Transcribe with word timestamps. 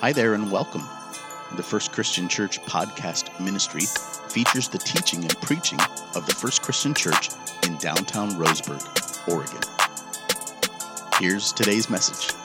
Hi 0.00 0.12
there 0.12 0.34
and 0.34 0.52
welcome. 0.52 0.82
The 1.56 1.62
First 1.62 1.90
Christian 1.90 2.28
Church 2.28 2.60
podcast 2.64 3.40
ministry 3.40 3.80
features 4.28 4.68
the 4.68 4.76
teaching 4.76 5.20
and 5.22 5.34
preaching 5.40 5.80
of 6.14 6.26
the 6.26 6.34
First 6.34 6.60
Christian 6.60 6.92
Church 6.92 7.30
in 7.62 7.78
downtown 7.78 8.32
Roseburg, 8.32 8.84
Oregon. 9.26 9.58
Here's 11.18 11.50
today's 11.50 11.88
message. 11.88 12.36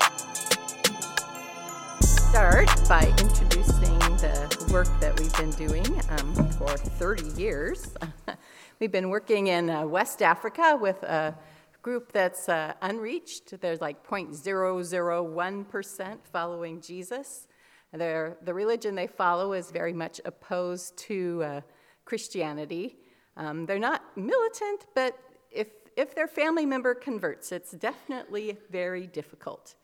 Start 2.00 2.70
by 2.88 3.14
introducing 3.20 4.00
the 4.00 4.70
work 4.72 4.88
that 5.02 5.20
we've 5.20 5.36
been 5.36 5.52
doing 5.52 5.86
um, 6.12 6.34
for 6.52 6.78
30 6.78 7.42
years. 7.42 7.94
we've 8.80 8.94
been 8.94 9.10
working 9.10 9.48
in 9.48 9.70
uh, 9.70 9.86
West 9.86 10.22
Africa 10.22 10.78
with 10.80 11.04
a 11.04 11.36
group 11.82 12.12
that's 12.12 12.48
uh, 12.48 12.74
unreached. 12.82 13.60
There's 13.60 13.82
like 13.82 14.08
0.001% 14.08 16.18
following 16.32 16.82
Jesus. 16.82 17.48
The 17.94 18.36
religion 18.46 18.96
they 18.96 19.08
follow 19.08 19.54
is 19.54 19.72
very 19.72 19.94
much 19.94 20.22
opposed 20.24 20.96
to 20.98 21.44
uh, 21.44 21.62
Christianity. 22.06 22.98
Um, 23.36 23.66
they're 23.66 23.80
not 23.80 24.04
militant, 24.16 24.86
but 24.96 25.18
if, 25.52 25.68
if 25.98 26.16
their 26.16 26.28
family 26.28 26.66
member 26.66 26.94
converts, 26.94 27.52
it's 27.52 27.72
definitely 27.72 28.58
very 28.70 29.08
difficult. 29.08 29.76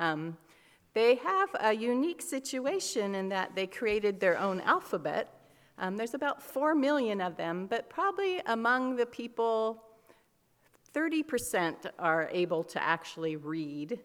Um, 0.00 0.36
they 0.94 1.16
have 1.16 1.48
a 1.60 1.72
unique 1.72 2.22
situation 2.22 3.14
in 3.14 3.28
that 3.30 3.54
they 3.54 3.66
created 3.66 4.20
their 4.20 4.38
own 4.38 4.60
alphabet. 4.60 5.28
Um, 5.78 5.96
there's 5.96 6.14
about 6.14 6.42
4 6.42 6.74
million 6.74 7.20
of 7.20 7.36
them, 7.36 7.66
but 7.66 7.90
probably 7.90 8.40
among 8.46 8.96
the 8.96 9.06
people 9.06 9.82
30% 10.94 11.90
are 11.98 12.28
able 12.32 12.62
to 12.64 12.82
actually 12.82 13.36
read. 13.36 13.98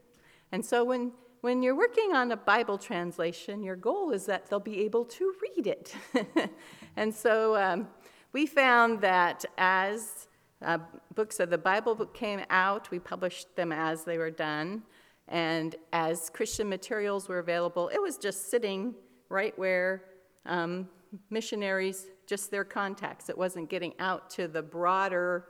And 0.51 0.65
so 0.65 0.83
when, 0.83 1.11
when 1.41 1.61
you're 1.61 1.75
working 1.75 2.13
on 2.13 2.31
a 2.31 2.37
Bible 2.37 2.77
translation, 2.77 3.63
your 3.63 3.75
goal 3.75 4.11
is 4.11 4.25
that 4.25 4.49
they'll 4.49 4.59
be 4.59 4.81
able 4.81 5.05
to 5.05 5.33
read 5.55 5.67
it. 5.67 5.95
and 6.95 7.13
so 7.13 7.55
um, 7.55 7.87
we 8.33 8.45
found 8.45 9.01
that 9.01 9.45
as 9.57 10.27
uh, 10.61 10.79
books 11.15 11.39
of 11.39 11.49
the 11.49 11.57
Bible 11.57 11.95
came 12.07 12.41
out, 12.49 12.89
we 12.91 12.99
published 12.99 13.55
them 13.55 13.71
as 13.71 14.03
they 14.03 14.17
were 14.17 14.31
done. 14.31 14.83
And 15.27 15.75
as 15.93 16.29
Christian 16.31 16.67
materials 16.67 17.29
were 17.29 17.39
available, 17.39 17.89
it 17.89 18.01
was 18.01 18.17
just 18.17 18.49
sitting 18.49 18.95
right 19.29 19.57
where 19.59 20.05
um, 20.47 20.89
missionaries, 21.29 22.07
just 22.25 22.49
their 22.49 22.63
contacts. 22.63 23.29
It 23.29 23.37
wasn't 23.37 23.69
getting 23.69 23.93
out 23.99 24.29
to 24.31 24.47
the 24.47 24.61
broader 24.61 25.45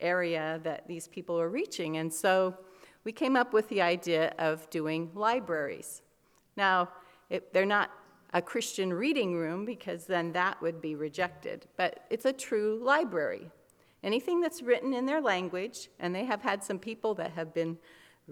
area 0.00 0.60
that 0.64 0.86
these 0.86 1.08
people 1.08 1.40
are 1.40 1.48
reaching. 1.48 1.96
And 1.96 2.12
so 2.12 2.56
we 3.04 3.12
came 3.12 3.36
up 3.36 3.52
with 3.52 3.68
the 3.68 3.82
idea 3.82 4.34
of 4.38 4.68
doing 4.70 5.10
libraries. 5.14 6.02
Now, 6.56 6.88
it, 7.28 7.52
they're 7.52 7.66
not 7.66 7.90
a 8.32 8.42
Christian 8.42 8.92
reading 8.92 9.34
room 9.34 9.64
because 9.64 10.06
then 10.06 10.32
that 10.32 10.60
would 10.62 10.80
be 10.80 10.94
rejected, 10.94 11.66
but 11.76 12.04
it's 12.10 12.24
a 12.24 12.32
true 12.32 12.80
library. 12.82 13.50
Anything 14.02 14.40
that's 14.40 14.62
written 14.62 14.94
in 14.94 15.04
their 15.06 15.20
language, 15.20 15.88
and 15.98 16.14
they 16.14 16.24
have 16.24 16.42
had 16.42 16.62
some 16.62 16.78
people 16.78 17.14
that 17.14 17.32
have 17.32 17.52
been 17.52 17.76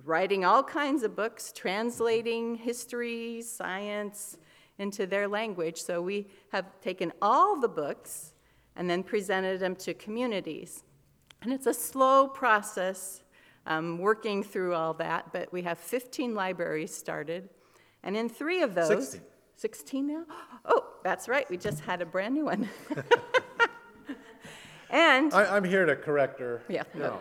writing 0.04 0.44
all 0.44 0.62
kinds 0.62 1.02
of 1.02 1.16
books, 1.16 1.52
translating 1.54 2.54
history, 2.54 3.42
science 3.42 4.36
into 4.78 5.06
their 5.06 5.26
language. 5.26 5.76
So 5.76 6.00
we 6.00 6.28
have 6.52 6.66
taken 6.80 7.12
all 7.20 7.58
the 7.58 7.68
books 7.68 8.34
and 8.76 8.88
then 8.88 9.02
presented 9.02 9.58
them 9.60 9.74
to 9.76 9.92
communities. 9.94 10.84
And 11.42 11.52
it's 11.52 11.66
a 11.66 11.74
slow 11.74 12.26
process 12.26 13.22
um, 13.66 13.98
working 13.98 14.42
through 14.42 14.74
all 14.74 14.94
that, 14.94 15.32
but 15.32 15.52
we 15.52 15.62
have 15.62 15.78
15 15.78 16.34
libraries 16.34 16.94
started. 16.94 17.48
And 18.02 18.16
in 18.16 18.28
three 18.28 18.62
of 18.62 18.74
those, 18.74 19.10
16, 19.10 19.20
16 19.56 20.06
now? 20.06 20.24
Oh, 20.70 20.84
that's 21.02 21.28
right, 21.28 21.48
we 21.48 21.56
just 21.56 21.80
had 21.80 22.02
a 22.02 22.06
brand 22.06 22.34
new 22.34 22.44
one. 22.44 22.68
and, 24.90 25.32
I, 25.32 25.56
I'm 25.56 25.64
here 25.64 25.86
to 25.86 25.96
correct 25.96 26.40
her. 26.40 26.62
Yeah. 26.68 26.82
know. 26.94 27.20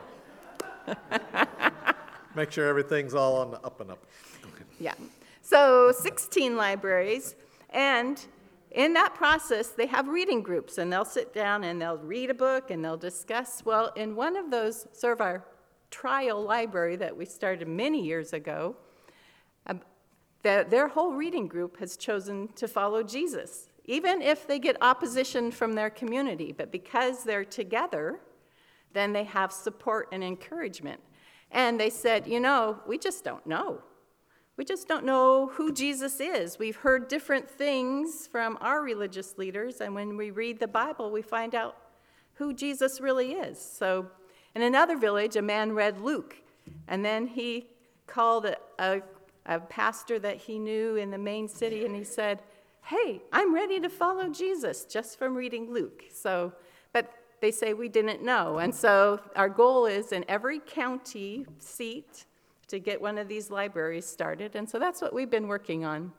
Make 2.35 2.51
sure 2.51 2.67
everything's 2.67 3.13
all 3.13 3.37
on 3.37 3.51
the 3.51 3.59
up 3.61 3.79
and 3.79 3.91
up. 3.91 4.05
yeah. 4.79 4.93
So 5.41 5.93
16 5.93 6.57
libraries, 6.57 7.35
and 7.69 8.25
in 8.77 8.93
that 8.93 9.15
process, 9.15 9.69
they 9.69 9.87
have 9.87 10.07
reading 10.07 10.43
groups, 10.43 10.77
and 10.77 10.93
they'll 10.93 11.03
sit 11.03 11.33
down 11.33 11.63
and 11.63 11.81
they'll 11.81 11.97
read 11.97 12.29
a 12.29 12.33
book 12.35 12.69
and 12.69 12.85
they'll 12.85 12.95
discuss. 12.95 13.65
Well, 13.65 13.91
in 13.95 14.15
one 14.15 14.37
of 14.37 14.51
those, 14.51 14.85
our 15.03 15.43
trial 15.89 16.43
library 16.43 16.95
that 16.97 17.17
we 17.17 17.25
started 17.25 17.67
many 17.67 18.05
years 18.05 18.33
ago, 18.33 18.75
um, 19.65 19.81
the, 20.43 20.63
their 20.69 20.87
whole 20.87 21.13
reading 21.13 21.47
group 21.47 21.79
has 21.79 21.97
chosen 21.97 22.49
to 22.49 22.67
follow 22.67 23.01
Jesus, 23.01 23.69
even 23.85 24.21
if 24.21 24.45
they 24.45 24.59
get 24.59 24.77
opposition 24.79 25.49
from 25.49 25.73
their 25.73 25.89
community. 25.89 26.51
But 26.51 26.71
because 26.71 27.23
they're 27.23 27.45
together, 27.45 28.19
then 28.93 29.11
they 29.11 29.23
have 29.23 29.51
support 29.51 30.09
and 30.11 30.23
encouragement. 30.23 31.01
And 31.49 31.79
they 31.79 31.89
said, 31.89 32.27
you 32.27 32.39
know, 32.39 32.77
we 32.85 32.99
just 32.99 33.23
don't 33.23 33.47
know. 33.47 33.81
We 34.57 34.65
just 34.65 34.87
don't 34.87 35.05
know 35.05 35.51
who 35.53 35.71
Jesus 35.71 36.19
is. 36.19 36.57
We've 36.57 36.75
heard 36.75 37.07
different 37.07 37.47
things 37.47 38.25
from 38.25 38.57
our 38.59 38.81
religious 38.81 39.37
leaders, 39.37 39.81
and 39.81 39.93
when 39.93 40.17
we 40.17 40.31
read 40.31 40.59
the 40.59 40.67
Bible, 40.67 41.11
we 41.11 41.21
find 41.21 41.53
out 41.53 41.77
who 42.33 42.53
Jesus 42.53 42.99
really 42.99 43.33
is. 43.33 43.61
So, 43.61 44.07
in 44.55 44.63
another 44.63 44.97
village, 44.97 45.35
a 45.35 45.43
man 45.43 45.73
read 45.73 46.01
Luke, 46.01 46.37
and 46.87 47.05
then 47.05 47.27
he 47.27 47.67
called 48.07 48.45
a, 48.45 48.57
a, 48.79 49.01
a 49.45 49.59
pastor 49.59 50.17
that 50.17 50.37
he 50.37 50.57
knew 50.57 50.95
in 50.95 51.11
the 51.11 51.19
main 51.19 51.47
city, 51.47 51.85
and 51.85 51.95
he 51.95 52.03
said, 52.03 52.41
Hey, 52.81 53.21
I'm 53.31 53.53
ready 53.53 53.79
to 53.81 53.89
follow 53.89 54.27
Jesus 54.29 54.85
just 54.85 55.19
from 55.19 55.35
reading 55.35 55.71
Luke. 55.71 56.05
So, 56.11 56.51
but 56.93 57.13
they 57.41 57.51
say 57.51 57.73
we 57.73 57.89
didn't 57.89 58.23
know. 58.23 58.57
And 58.57 58.73
so, 58.73 59.19
our 59.35 59.49
goal 59.49 59.85
is 59.85 60.11
in 60.11 60.25
every 60.27 60.59
county 60.59 61.45
seat, 61.59 62.25
to 62.67 62.79
get 62.79 63.01
one 63.01 63.17
of 63.17 63.27
these 63.27 63.49
libraries 63.49 64.05
started. 64.05 64.55
And 64.55 64.69
so 64.69 64.79
that's 64.79 65.01
what 65.01 65.13
we've 65.13 65.29
been 65.29 65.47
working 65.47 65.85
on. 65.85 66.11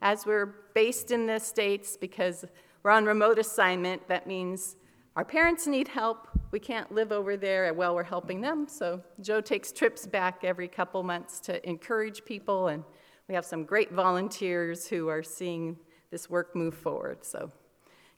As 0.00 0.26
we're 0.26 0.54
based 0.74 1.10
in 1.10 1.26
the 1.26 1.38
States, 1.38 1.96
because 1.96 2.44
we're 2.82 2.92
on 2.92 3.04
remote 3.04 3.38
assignment, 3.38 4.06
that 4.08 4.26
means 4.26 4.76
our 5.16 5.24
parents 5.24 5.66
need 5.66 5.88
help. 5.88 6.28
We 6.52 6.60
can't 6.60 6.92
live 6.92 7.10
over 7.10 7.36
there 7.36 7.74
while 7.74 7.94
we're 7.94 8.04
helping 8.04 8.40
them. 8.40 8.68
So 8.68 9.02
Joe 9.20 9.40
takes 9.40 9.72
trips 9.72 10.06
back 10.06 10.44
every 10.44 10.68
couple 10.68 11.02
months 11.02 11.40
to 11.40 11.68
encourage 11.68 12.24
people, 12.24 12.68
and 12.68 12.84
we 13.28 13.34
have 13.34 13.44
some 13.44 13.64
great 13.64 13.92
volunteers 13.92 14.86
who 14.86 15.08
are 15.08 15.24
seeing 15.24 15.76
this 16.12 16.30
work 16.30 16.54
move 16.54 16.74
forward. 16.74 17.24
So 17.24 17.50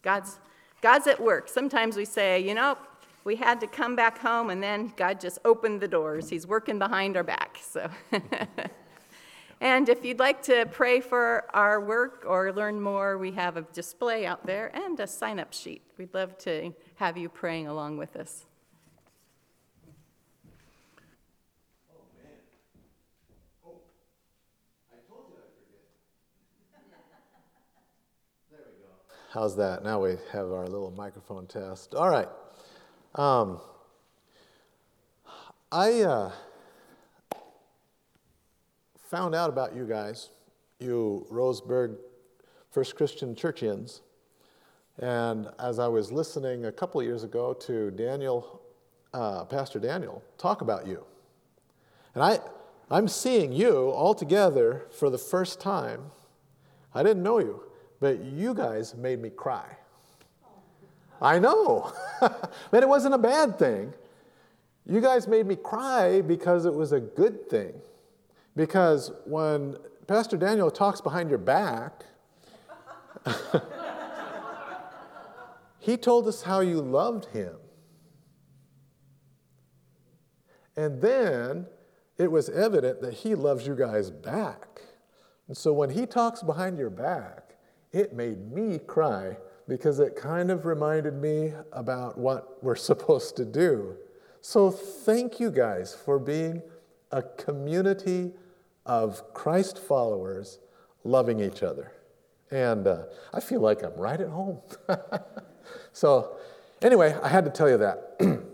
God's, 0.03 0.39
God's 0.83 1.07
at 1.07 1.19
work. 1.19 1.49
Sometimes 1.49 1.97
we 1.97 2.05
say, 2.05 2.39
you 2.39 2.55
know, 2.55 2.77
we 3.25 3.37
had 3.37 3.61
to 3.61 3.67
come 3.67 3.97
back 3.97 4.19
home, 4.19 4.51
and 4.51 4.63
then 4.63 4.93
God 4.97 5.21
just 5.21 5.39
opened 5.45 5.81
the 5.81 5.89
doors. 5.89 6.29
He's 6.29 6.47
working 6.47 6.79
behind 6.79 7.17
our 7.17 7.23
back. 7.23 7.59
So, 7.63 7.91
and 9.61 9.89
if 9.89 10.05
you'd 10.05 10.19
like 10.19 10.43
to 10.45 10.67
pray 10.71 11.01
for 11.01 11.45
our 11.55 11.81
work 11.81 12.25
or 12.27 12.53
learn 12.53 12.81
more, 12.81 13.19
we 13.19 13.33
have 13.33 13.57
a 13.57 13.63
display 13.63 14.27
out 14.27 14.47
there 14.47 14.75
and 14.75 14.99
a 15.01 15.07
sign-up 15.07 15.53
sheet. 15.53 15.83
We'd 15.99 16.15
love 16.15 16.39
to 16.39 16.73
have 16.97 17.19
you 17.19 17.29
praying 17.29 17.67
along 17.67 17.99
with 17.99 18.17
us. 18.17 18.47
How's 29.33 29.55
that? 29.59 29.85
Now 29.85 30.03
we 30.03 30.17
have 30.33 30.51
our 30.51 30.67
little 30.67 30.91
microphone 30.91 31.47
test. 31.47 31.95
All 31.95 32.11
right. 32.11 32.27
Um, 33.17 33.59
I 35.73 36.03
uh, 36.03 36.31
found 39.09 39.35
out 39.35 39.51
about 39.51 39.75
you 39.75 39.85
guys, 39.85 40.31
you 40.79 41.27
Roseburg 41.29 41.97
First 42.71 42.95
Christian 42.95 43.35
Churchians, 43.35 44.03
and 45.01 45.49
as 45.59 45.81
I 45.81 45.89
was 45.89 46.13
listening 46.13 46.67
a 46.67 46.73
couple 46.73 47.03
years 47.03 47.25
ago 47.25 47.53
to 47.53 47.91
Daniel, 47.91 48.61
uh, 49.13 49.45
Pastor 49.45 49.81
Daniel, 49.81 50.23
talk 50.39 50.61
about 50.61 50.87
you, 50.87 51.03
and 52.15 52.23
I, 52.23 52.39
I'm 52.93 53.09
seeing 53.09 53.53
you 53.53 53.91
all 53.91 54.15
together 54.15 54.87
for 54.93 55.11
the 55.11 55.19
first 55.19 55.61
time. 55.61 56.13
I 56.95 57.03
didn't 57.03 57.25
know 57.25 57.41
you, 57.41 57.61
but 57.99 58.21
you 58.23 58.55
guys 58.55 58.95
made 58.95 59.21
me 59.21 59.31
cry. 59.31 59.67
I 61.21 61.39
know. 61.39 61.93
but 62.21 62.83
it 62.83 62.89
wasn't 62.89 63.15
a 63.15 63.19
bad 63.19 63.59
thing. 63.59 63.93
You 64.87 65.01
guys 65.01 65.29
made 65.29 65.47
me 65.47 65.57
cry 65.57 66.21
because 66.21 66.65
it 66.65 66.75
was 66.75 66.93
a 66.93 67.01
good 67.01 67.49
thing. 67.49 67.75
Because 68.57 69.13
when 69.25 69.77
Pastor 70.07 70.37
Daniel 70.37 70.71
talks 70.71 71.01
behind 71.01 71.29
your 71.29 71.39
back, 71.39 72.05
he 75.79 75.97
told 75.97 76.27
us 76.27 76.43
how 76.43 76.61
you 76.61 76.81
loved 76.81 77.27
him. 77.27 77.57
And 80.77 81.01
then 81.01 81.67
it 82.17 82.31
was 82.31 82.49
evident 82.49 83.03
that 83.03 83.15
he 83.15 83.35
loves 83.35 83.67
you 83.67 83.75
guys 83.75 84.11
back. 84.11 84.81
And 85.49 85.57
so 85.57 85.73
when 85.73 85.91
he 85.91 86.07
talks 86.07 86.43
behind 86.43 86.79
your 86.79 86.91
back, 86.91 87.57
it 87.93 88.15
made 88.15 88.51
me 88.51 88.79
cry 88.79 89.37
because 89.71 90.01
it 90.01 90.17
kind 90.17 90.51
of 90.51 90.67
reminded 90.67 91.15
me 91.15 91.53
about 91.73 92.19
what 92.19 92.61
we're 92.61 92.75
supposed 92.91 93.37
to 93.37 93.45
do. 93.45 93.95
So 94.41 94.69
thank 94.69 95.39
you 95.39 95.53
guys 95.53 95.95
for 95.95 96.19
being 96.19 96.61
a 97.13 97.23
community 97.23 98.33
of 98.85 99.33
Christ 99.33 99.79
followers 99.79 100.59
loving 101.05 101.39
each 101.39 101.63
other. 101.63 101.93
And 102.51 102.89
uh, 102.89 103.05
I 103.33 103.39
feel 103.39 103.61
like 103.61 103.85
I'm 103.85 103.95
right 103.95 104.21
at 104.21 104.29
home. 104.29 104.59
so, 105.93 106.37
anyway, 106.83 107.17
I 107.23 107.29
had 107.29 107.45
to 107.45 107.51
tell 107.53 107.71
you 107.71 107.79
that. 107.79 108.43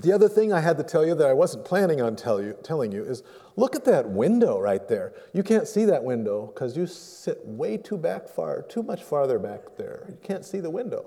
the 0.00 0.12
other 0.12 0.28
thing 0.28 0.52
I 0.52 0.60
had 0.60 0.78
to 0.78 0.84
tell 0.84 1.06
you 1.06 1.14
that 1.14 1.26
I 1.26 1.32
wasn't 1.32 1.64
planning 1.64 2.00
on 2.00 2.16
tell 2.16 2.40
you, 2.40 2.56
telling 2.62 2.92
you 2.92 3.02
is 3.02 3.22
look 3.56 3.76
at 3.76 3.84
that 3.84 4.08
window 4.08 4.58
right 4.58 4.86
there. 4.88 5.12
You 5.32 5.42
can't 5.42 5.68
see 5.68 5.84
that 5.86 6.02
window 6.02 6.46
because 6.46 6.76
you 6.76 6.86
sit 6.86 7.38
way 7.44 7.76
too 7.76 7.98
back 7.98 8.28
far, 8.28 8.62
too 8.62 8.82
much 8.82 9.02
farther 9.02 9.38
back 9.38 9.76
there. 9.76 10.06
You 10.08 10.18
can't 10.22 10.44
see 10.44 10.60
the 10.60 10.70
window. 10.70 11.06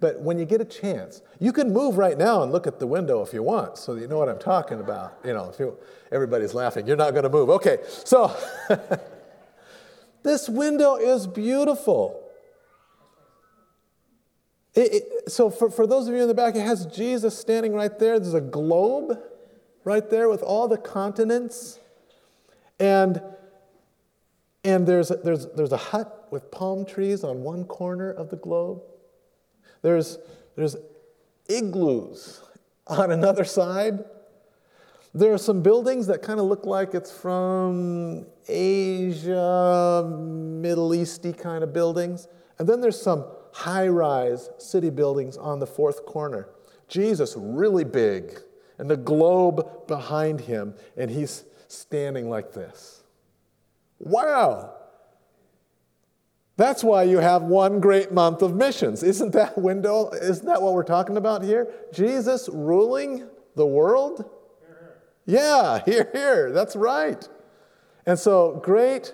But 0.00 0.20
when 0.20 0.38
you 0.38 0.44
get 0.44 0.60
a 0.60 0.64
chance, 0.64 1.22
you 1.40 1.52
can 1.52 1.72
move 1.72 1.98
right 1.98 2.16
now 2.16 2.42
and 2.42 2.52
look 2.52 2.66
at 2.66 2.78
the 2.78 2.86
window 2.86 3.20
if 3.22 3.32
you 3.32 3.42
want, 3.42 3.76
so 3.78 3.94
you 3.96 4.06
know 4.06 4.18
what 4.18 4.28
I'm 4.28 4.38
talking 4.38 4.78
about. 4.78 5.18
You 5.24 5.32
know, 5.32 5.50
if 5.50 5.58
you, 5.58 5.76
everybody's 6.12 6.54
laughing, 6.54 6.86
you're 6.86 6.96
not 6.96 7.12
going 7.12 7.24
to 7.24 7.28
move. 7.28 7.50
Okay, 7.50 7.78
so 7.88 8.34
this 10.22 10.48
window 10.48 10.96
is 10.96 11.26
beautiful. 11.26 12.27
It, 14.78 14.94
it, 14.94 15.32
so, 15.32 15.50
for, 15.50 15.72
for 15.72 15.88
those 15.88 16.06
of 16.06 16.14
you 16.14 16.22
in 16.22 16.28
the 16.28 16.34
back, 16.34 16.54
it 16.54 16.60
has 16.60 16.86
Jesus 16.86 17.36
standing 17.36 17.74
right 17.74 17.98
there. 17.98 18.20
There's 18.20 18.32
a 18.32 18.40
globe 18.40 19.18
right 19.82 20.08
there 20.08 20.28
with 20.28 20.40
all 20.40 20.68
the 20.68 20.78
continents. 20.78 21.80
And, 22.78 23.20
and 24.62 24.86
there's, 24.86 25.10
a, 25.10 25.16
there's, 25.16 25.46
there's 25.56 25.72
a 25.72 25.76
hut 25.76 26.28
with 26.30 26.52
palm 26.52 26.86
trees 26.86 27.24
on 27.24 27.42
one 27.42 27.64
corner 27.64 28.12
of 28.12 28.30
the 28.30 28.36
globe. 28.36 28.80
There's, 29.82 30.18
there's 30.54 30.76
igloos 31.48 32.40
on 32.86 33.10
another 33.10 33.42
side. 33.42 34.04
There 35.12 35.32
are 35.32 35.38
some 35.38 35.60
buildings 35.60 36.06
that 36.06 36.22
kind 36.22 36.38
of 36.38 36.46
look 36.46 36.66
like 36.66 36.94
it's 36.94 37.10
from 37.10 38.26
Asia, 38.46 40.08
Middle 40.08 40.90
Easty 40.90 41.36
kind 41.36 41.64
of 41.64 41.72
buildings. 41.72 42.28
And 42.60 42.68
then 42.68 42.80
there's 42.80 43.02
some 43.02 43.24
high 43.52 43.88
rise 43.88 44.50
city 44.58 44.90
buildings 44.90 45.36
on 45.36 45.58
the 45.60 45.66
fourth 45.66 46.04
corner. 46.06 46.48
Jesus, 46.88 47.34
really 47.36 47.84
big, 47.84 48.40
and 48.78 48.88
the 48.88 48.96
globe 48.96 49.86
behind 49.86 50.40
him, 50.40 50.74
and 50.96 51.10
he's 51.10 51.44
standing 51.68 52.30
like 52.30 52.52
this. 52.52 53.02
Wow! 53.98 54.74
That's 56.56 56.82
why 56.82 57.04
you 57.04 57.18
have 57.18 57.42
one 57.42 57.78
great 57.78 58.10
month 58.10 58.42
of 58.42 58.54
missions. 58.54 59.02
Isn't 59.04 59.32
that 59.32 59.56
window? 59.56 60.10
Isn't 60.10 60.46
that 60.46 60.60
what 60.60 60.74
we're 60.74 60.82
talking 60.82 61.16
about 61.16 61.44
here? 61.44 61.72
Jesus 61.92 62.48
ruling 62.52 63.28
the 63.54 63.66
world? 63.66 64.28
Yeah, 65.24 65.80
here, 65.84 66.08
here. 66.12 66.50
That's 66.52 66.74
right. 66.74 67.28
And 68.06 68.18
so, 68.18 68.60
great, 68.64 69.12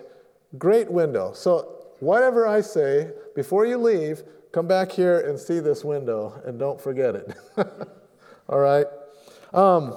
great 0.56 0.90
window. 0.90 1.32
So, 1.34 1.74
whatever 2.05 2.47
I 2.47 2.61
say, 2.61 3.11
before 3.35 3.67
you 3.67 3.79
leave, 3.79 4.23
come 4.53 4.69
back 4.69 4.93
here 4.93 5.21
and 5.21 5.39
see 5.39 5.61
this 5.61 5.85
window 5.85 6.41
and 6.45 6.59
don't 6.59 6.81
forget 6.81 7.15
it. 7.15 7.35
All 8.49 8.61
right? 8.61 8.87
Um, 9.53 9.97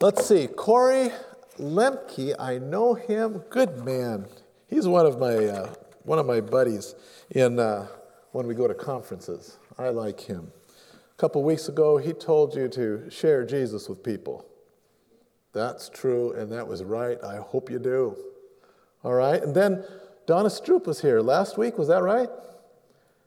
let's 0.00 0.26
see. 0.26 0.46
Corey 0.46 1.10
Lemke, 1.58 2.34
I 2.38 2.58
know 2.58 2.94
him. 2.94 3.38
Good 3.50 3.84
man. 3.84 4.26
He's 4.68 4.86
one 4.86 5.06
of 5.06 5.18
my 5.18 5.34
uh, 5.34 5.74
one 6.04 6.18
of 6.18 6.26
my 6.26 6.40
buddies 6.40 6.94
in, 7.30 7.58
uh, 7.58 7.86
when 8.32 8.46
we 8.46 8.54
go 8.54 8.68
to 8.68 8.74
conferences. 8.74 9.58
I 9.78 9.88
like 9.88 10.20
him. 10.20 10.52
A 11.12 11.16
couple 11.16 11.42
weeks 11.42 11.68
ago, 11.68 11.96
he 11.96 12.12
told 12.12 12.54
you 12.54 12.68
to 12.68 13.08
share 13.10 13.46
Jesus 13.46 13.88
with 13.88 14.02
people. 14.02 14.44
That's 15.52 15.88
true, 15.88 16.32
and 16.32 16.50
that 16.52 16.66
was 16.66 16.82
right. 16.82 17.16
I 17.22 17.36
hope 17.36 17.70
you 17.70 17.78
do. 17.78 18.16
All 19.04 19.14
right? 19.14 19.40
And 19.42 19.54
then 19.54 19.84
Donna 20.26 20.48
Stroop 20.48 20.86
was 20.86 21.00
here 21.00 21.20
last 21.20 21.58
week, 21.58 21.76
was 21.76 21.88
that 21.88 22.02
right? 22.02 22.28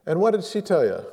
And 0.05 0.19
what 0.19 0.31
did 0.31 0.43
she 0.43 0.61
tell 0.61 0.83
you? 0.83 1.03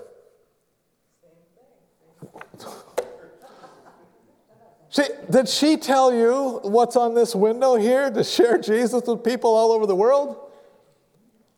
She, 4.88 5.02
did 5.28 5.48
she 5.48 5.76
tell 5.76 6.14
you 6.14 6.60
what's 6.62 6.94
on 6.94 7.14
this 7.14 7.34
window 7.34 7.74
here 7.74 8.10
to 8.10 8.22
share 8.22 8.58
Jesus 8.58 9.02
with 9.06 9.24
people 9.24 9.52
all 9.52 9.72
over 9.72 9.86
the 9.86 9.96
world? 9.96 10.36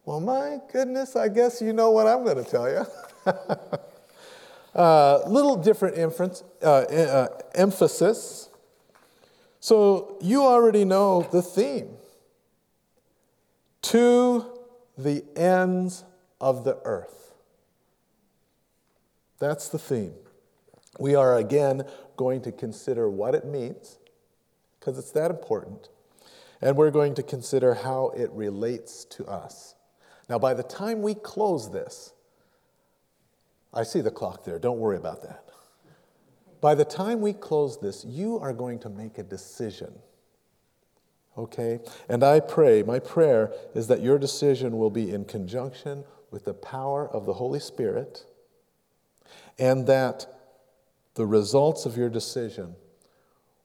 Well, 0.06 0.20
my 0.20 0.58
goodness, 0.72 1.16
I 1.16 1.28
guess 1.28 1.60
you 1.60 1.72
know 1.72 1.90
what 1.90 2.06
I'm 2.06 2.24
going 2.24 2.42
to 2.42 2.50
tell 2.50 2.68
you. 2.70 2.86
uh, 4.74 5.28
little 5.28 5.56
different 5.56 5.98
inference, 5.98 6.42
uh, 6.62 6.66
uh, 6.66 7.28
emphasis. 7.54 8.48
So 9.60 10.16
you 10.22 10.42
already 10.42 10.84
know 10.84 11.28
the 11.30 11.42
theme 11.42 11.95
to 13.90 14.44
the 14.98 15.24
ends 15.36 16.04
of 16.40 16.64
the 16.64 16.78
earth. 16.84 17.34
That's 19.38 19.68
the 19.68 19.78
theme. 19.78 20.14
We 20.98 21.14
are 21.14 21.36
again 21.36 21.84
going 22.16 22.40
to 22.42 22.52
consider 22.52 23.08
what 23.08 23.34
it 23.34 23.44
means, 23.44 23.98
because 24.80 24.98
it's 24.98 25.10
that 25.12 25.30
important, 25.30 25.88
and 26.62 26.76
we're 26.76 26.90
going 26.90 27.14
to 27.14 27.22
consider 27.22 27.74
how 27.74 28.12
it 28.16 28.30
relates 28.32 29.04
to 29.06 29.26
us. 29.26 29.74
Now, 30.28 30.38
by 30.38 30.54
the 30.54 30.62
time 30.62 31.02
we 31.02 31.14
close 31.14 31.70
this, 31.70 32.12
I 33.72 33.82
see 33.82 34.00
the 34.00 34.10
clock 34.10 34.44
there, 34.44 34.58
don't 34.58 34.78
worry 34.78 34.96
about 34.96 35.22
that. 35.22 35.44
By 36.62 36.74
the 36.74 36.86
time 36.86 37.20
we 37.20 37.34
close 37.34 37.78
this, 37.78 38.04
you 38.04 38.38
are 38.38 38.54
going 38.54 38.78
to 38.80 38.88
make 38.88 39.18
a 39.18 39.22
decision. 39.22 39.92
Okay? 41.36 41.80
And 42.08 42.24
I 42.24 42.40
pray, 42.40 42.82
my 42.82 42.98
prayer 42.98 43.52
is 43.74 43.88
that 43.88 44.02
your 44.02 44.18
decision 44.18 44.78
will 44.78 44.90
be 44.90 45.10
in 45.10 45.24
conjunction 45.24 46.04
with 46.30 46.44
the 46.44 46.54
power 46.54 47.08
of 47.08 47.26
the 47.26 47.34
Holy 47.34 47.60
Spirit 47.60 48.24
and 49.58 49.86
that 49.86 50.26
the 51.14 51.26
results 51.26 51.86
of 51.86 51.96
your 51.96 52.08
decision 52.08 52.76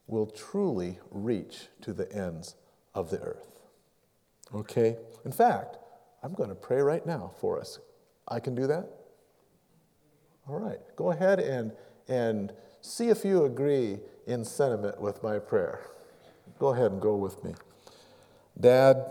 will 0.07 0.25
truly 0.25 0.99
reach 1.09 1.67
to 1.81 1.93
the 1.93 2.11
ends 2.13 2.55
of 2.93 3.09
the 3.09 3.19
earth. 3.19 3.61
Okay? 4.53 4.97
In 5.25 5.31
fact, 5.31 5.77
I'm 6.23 6.33
going 6.33 6.49
to 6.49 6.55
pray 6.55 6.81
right 6.81 7.05
now 7.05 7.31
for 7.39 7.59
us. 7.59 7.79
I 8.27 8.39
can 8.39 8.55
do 8.55 8.67
that? 8.67 8.89
All 10.47 10.59
right. 10.59 10.79
Go 10.95 11.11
ahead 11.11 11.39
and, 11.39 11.71
and 12.07 12.53
see 12.81 13.09
if 13.09 13.23
you 13.23 13.45
agree 13.45 13.99
in 14.27 14.43
sentiment 14.43 14.99
with 14.99 15.23
my 15.23 15.39
prayer. 15.39 15.81
Go 16.61 16.67
ahead 16.67 16.91
and 16.91 17.01
go 17.01 17.15
with 17.15 17.43
me. 17.43 17.55
Dad, 18.59 19.03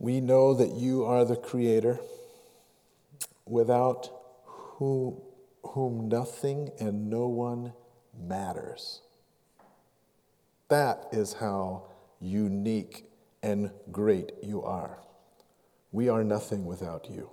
we 0.00 0.20
know 0.20 0.52
that 0.52 0.70
you 0.70 1.04
are 1.04 1.24
the 1.24 1.36
creator 1.36 2.00
without 3.46 4.10
whom, 4.44 5.20
whom 5.62 6.08
nothing 6.08 6.72
and 6.80 7.08
no 7.08 7.28
one 7.28 7.72
matters. 8.20 9.02
That 10.70 11.06
is 11.12 11.34
how 11.34 11.84
unique 12.20 13.08
and 13.40 13.70
great 13.92 14.32
you 14.42 14.60
are. 14.64 14.98
We 15.92 16.08
are 16.08 16.24
nothing 16.24 16.64
without 16.64 17.08
you. 17.08 17.30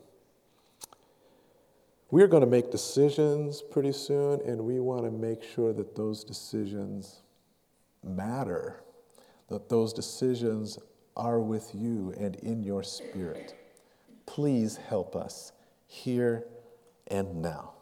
We 2.12 2.22
are 2.22 2.28
going 2.28 2.42
to 2.42 2.48
make 2.48 2.70
decisions 2.70 3.64
pretty 3.64 3.94
soon, 3.94 4.42
and 4.42 4.62
we 4.62 4.80
want 4.80 5.06
to 5.06 5.12
make 5.12 5.42
sure 5.42 5.74
that 5.74 5.96
those 5.96 6.24
decisions 6.24 7.24
matter, 8.04 8.84
that 9.50 9.70
those 9.70 9.94
decisions 9.94 10.80
are 11.16 11.40
with 11.40 11.72
you 11.74 12.14
and 12.18 12.36
in 12.38 12.64
your 12.64 12.84
spirit. 12.84 13.56
Please 14.26 14.78
help 14.78 15.16
us 15.16 15.52
here 15.88 16.46
and 17.08 17.42
now. 17.42 17.74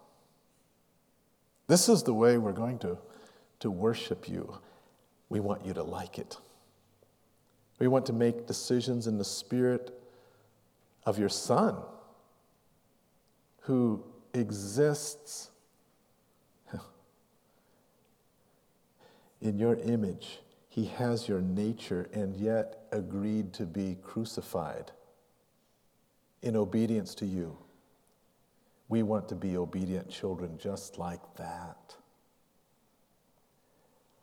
This 1.68 1.88
is 1.88 2.02
the 2.04 2.14
way 2.14 2.38
we're 2.38 2.52
going 2.52 2.80
to, 2.80 2.98
to 3.60 3.70
worship 3.70 4.28
you. 4.28 4.58
We 5.30 5.40
want 5.40 5.66
you 5.66 5.74
to 5.74 5.84
like 5.84 6.18
it. 6.18 6.38
We 7.78 7.88
want 7.88 8.08
to 8.08 8.14
make 8.14 8.48
decisions 8.48 9.06
in 9.06 9.18
the 9.18 9.24
spirit 9.24 9.98
of 11.06 11.20
your 11.20 11.30
Son 11.30 11.76
who 13.62 14.04
exists 14.34 15.49
in 19.42 19.58
your 19.58 19.76
image. 19.76 20.40
He 20.68 20.86
has 20.86 21.28
your 21.28 21.42
nature 21.42 22.10
and 22.14 22.36
yet 22.36 22.84
agreed 22.92 23.54
to 23.54 23.66
be 23.66 23.98
crucified 24.04 24.92
in 26.42 26.56
obedience 26.56 27.16
to 27.16 27.26
you. 27.26 27.58
We 28.88 29.04
want 29.04 29.30
to 29.30 29.36
be 29.36 29.58
obedient 29.58 30.10
children 30.10 30.58
just 30.58 30.98
like 30.98 31.22
that. 31.38 31.96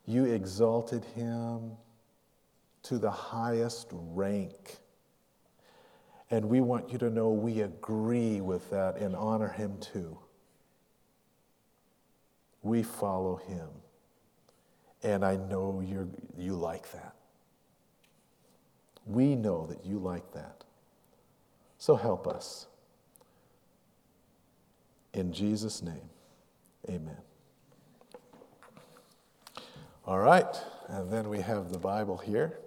You 0.06 0.25
exalted 0.25 1.04
him 1.04 1.73
to 2.85 2.99
the 2.99 3.11
highest 3.11 3.88
rank. 3.92 4.78
And 6.30 6.46
we 6.49 6.61
want 6.61 6.90
you 6.90 6.99
to 6.99 7.11
know 7.11 7.30
we 7.30 7.61
agree 7.61 8.40
with 8.40 8.70
that 8.70 8.96
and 8.99 9.14
honor 9.14 9.49
him 9.49 9.78
too. 9.80 10.18
We 12.62 12.82
follow 12.82 13.37
him. 13.37 13.68
And 15.02 15.24
I 15.24 15.36
know 15.36 15.82
you 15.84 16.10
you 16.36 16.54
like 16.54 16.90
that. 16.92 17.14
We 19.06 19.36
know 19.36 19.66
that 19.66 19.84
you 19.84 19.98
like 19.98 20.32
that. 20.32 20.64
So 21.78 21.96
help 21.96 22.26
us. 22.26 22.66
In 25.14 25.32
Jesus' 25.32 25.82
name, 25.82 26.10
amen. 26.88 27.16
All 30.04 30.18
right, 30.18 30.46
and 30.88 31.10
then 31.10 31.28
we 31.28 31.40
have 31.40 31.70
the 31.70 31.78
Bible 31.78 32.18
here. 32.18 32.58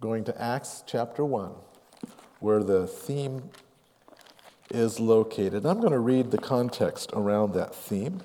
Going 0.00 0.24
to 0.24 0.42
Acts 0.42 0.82
chapter 0.86 1.24
1, 1.24 1.52
where 2.40 2.62
the 2.62 2.86
theme 2.86 3.50
is 4.70 4.98
located. 4.98 5.64
I'm 5.66 5.80
going 5.80 5.92
to 5.92 5.98
read 5.98 6.30
the 6.30 6.38
context 6.38 7.10
around 7.12 7.52
that 7.54 7.74
theme. 7.74 8.22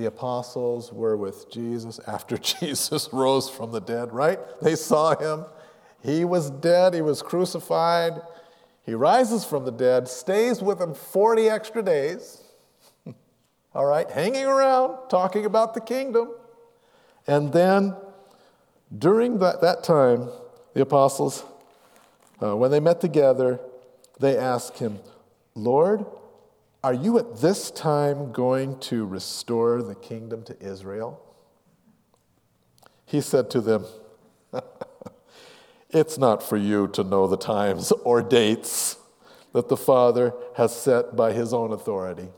The 0.00 0.06
apostles 0.06 0.94
were 0.94 1.14
with 1.14 1.50
Jesus 1.50 2.00
after 2.06 2.38
Jesus 2.60 3.10
rose 3.12 3.50
from 3.50 3.70
the 3.70 3.82
dead, 3.82 4.14
right? 4.14 4.38
They 4.62 4.74
saw 4.74 5.14
him. 5.14 5.44
He 6.02 6.24
was 6.24 6.48
dead, 6.48 6.94
he 6.94 7.02
was 7.02 7.20
crucified, 7.20 8.22
he 8.86 8.94
rises 8.94 9.44
from 9.44 9.66
the 9.66 9.70
dead, 9.70 10.08
stays 10.08 10.62
with 10.62 10.78
them 10.78 10.94
40 10.94 11.50
extra 11.50 11.82
days, 11.82 12.42
all 13.74 13.84
right, 13.84 14.10
hanging 14.10 14.46
around, 14.46 15.10
talking 15.10 15.44
about 15.44 15.74
the 15.74 15.82
kingdom. 15.82 16.32
And 17.26 17.52
then 17.52 17.94
during 18.96 19.38
that, 19.40 19.60
that 19.60 19.84
time, 19.84 20.30
the 20.72 20.80
apostles, 20.80 21.44
uh, 22.42 22.56
when 22.56 22.70
they 22.70 22.80
met 22.80 23.02
together, 23.02 23.60
they 24.18 24.38
asked 24.38 24.78
him, 24.78 24.98
Lord, 25.54 26.06
are 26.82 26.94
you 26.94 27.18
at 27.18 27.40
this 27.40 27.70
time 27.70 28.32
going 28.32 28.78
to 28.80 29.04
restore 29.04 29.82
the 29.82 29.94
kingdom 29.94 30.42
to 30.44 30.56
Israel? 30.62 31.20
He 33.04 33.20
said 33.20 33.50
to 33.50 33.60
them, 33.60 33.84
It's 35.90 36.16
not 36.16 36.42
for 36.42 36.56
you 36.56 36.88
to 36.88 37.02
know 37.02 37.26
the 37.26 37.36
times 37.36 37.90
or 38.04 38.22
dates 38.22 38.96
that 39.52 39.68
the 39.68 39.76
Father 39.76 40.32
has 40.56 40.74
set 40.74 41.16
by 41.16 41.32
his 41.32 41.52
own 41.52 41.72
authority. 41.72 42.28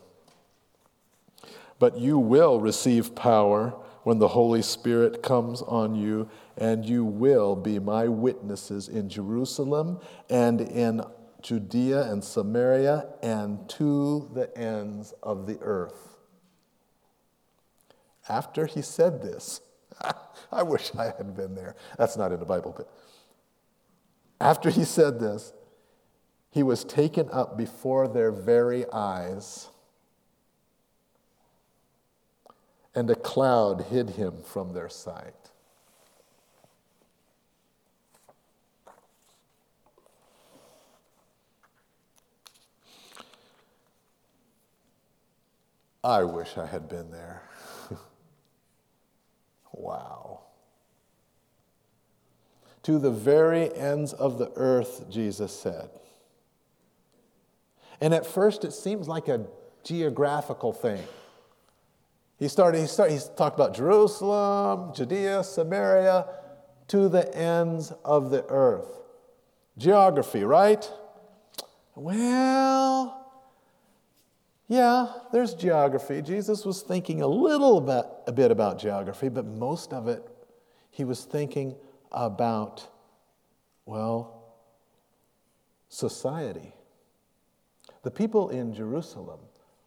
But 1.78 1.98
you 1.98 2.18
will 2.18 2.60
receive 2.60 3.14
power 3.14 3.74
when 4.02 4.18
the 4.18 4.28
Holy 4.28 4.62
Spirit 4.62 5.22
comes 5.22 5.62
on 5.62 5.94
you, 5.94 6.28
and 6.56 6.84
you 6.84 7.04
will 7.04 7.54
be 7.54 7.78
my 7.78 8.08
witnesses 8.08 8.88
in 8.88 9.08
Jerusalem 9.08 10.00
and 10.28 10.60
in 10.60 11.02
Judea 11.42 12.10
and 12.10 12.22
Samaria 12.22 13.06
and 13.22 13.68
to 13.70 14.30
the 14.32 14.56
ends 14.56 15.12
of 15.22 15.46
the 15.46 15.58
earth. 15.60 16.16
After 18.28 18.66
he 18.66 18.82
said 18.82 19.22
this, 19.22 19.60
I 20.52 20.62
wish 20.62 20.92
I 20.96 21.12
had 21.16 21.36
been 21.36 21.54
there. 21.54 21.76
That's 21.98 22.16
not 22.16 22.32
in 22.32 22.40
the 22.40 22.46
Bible, 22.46 22.74
but 22.76 22.88
after 24.40 24.70
he 24.70 24.84
said 24.84 25.20
this, 25.20 25.52
he 26.50 26.62
was 26.62 26.84
taken 26.84 27.28
up 27.30 27.56
before 27.56 28.08
their 28.08 28.30
very 28.30 28.84
eyes, 28.92 29.68
and 32.94 33.08
a 33.08 33.14
cloud 33.14 33.86
hid 33.90 34.10
him 34.10 34.42
from 34.42 34.74
their 34.74 34.88
sight. 34.88 35.41
I 46.04 46.24
wish 46.24 46.56
I 46.56 46.66
had 46.66 46.88
been 46.88 47.10
there. 47.10 47.42
wow 49.72 50.42
to 52.82 52.98
the 52.98 53.10
very 53.10 53.74
ends 53.76 54.12
of 54.12 54.38
the 54.38 54.50
earth, 54.56 55.08
Jesus 55.08 55.52
said. 55.52 55.88
And 58.00 58.12
at 58.12 58.26
first, 58.26 58.64
it 58.64 58.72
seems 58.72 59.08
like 59.08 59.28
a 59.28 59.46
geographical 59.84 60.72
thing. 60.72 61.02
He 62.38 62.48
started, 62.48 62.80
he 62.80 62.86
started, 62.86 63.14
he 63.14 63.20
talked 63.36 63.54
about 63.54 63.74
Jerusalem, 63.74 64.92
Judea, 64.94 65.44
Samaria, 65.44 66.26
to 66.88 67.08
the 67.08 67.32
ends 67.36 67.92
of 68.04 68.30
the 68.30 68.44
earth. 68.48 68.88
Geography, 69.78 70.42
right? 70.42 70.90
Well, 71.94 73.21
yeah, 74.72 75.08
there's 75.30 75.52
geography. 75.52 76.22
Jesus 76.22 76.64
was 76.64 76.80
thinking 76.80 77.20
a 77.20 77.26
little 77.26 77.78
bit, 77.78 78.06
a 78.26 78.32
bit 78.32 78.50
about 78.50 78.78
geography, 78.78 79.28
but 79.28 79.44
most 79.44 79.92
of 79.92 80.08
it, 80.08 80.26
he 80.90 81.04
was 81.04 81.26
thinking 81.26 81.74
about, 82.10 82.88
well, 83.84 84.54
society. 85.90 86.72
The 88.02 88.10
people 88.10 88.48
in 88.48 88.72
Jerusalem 88.72 89.40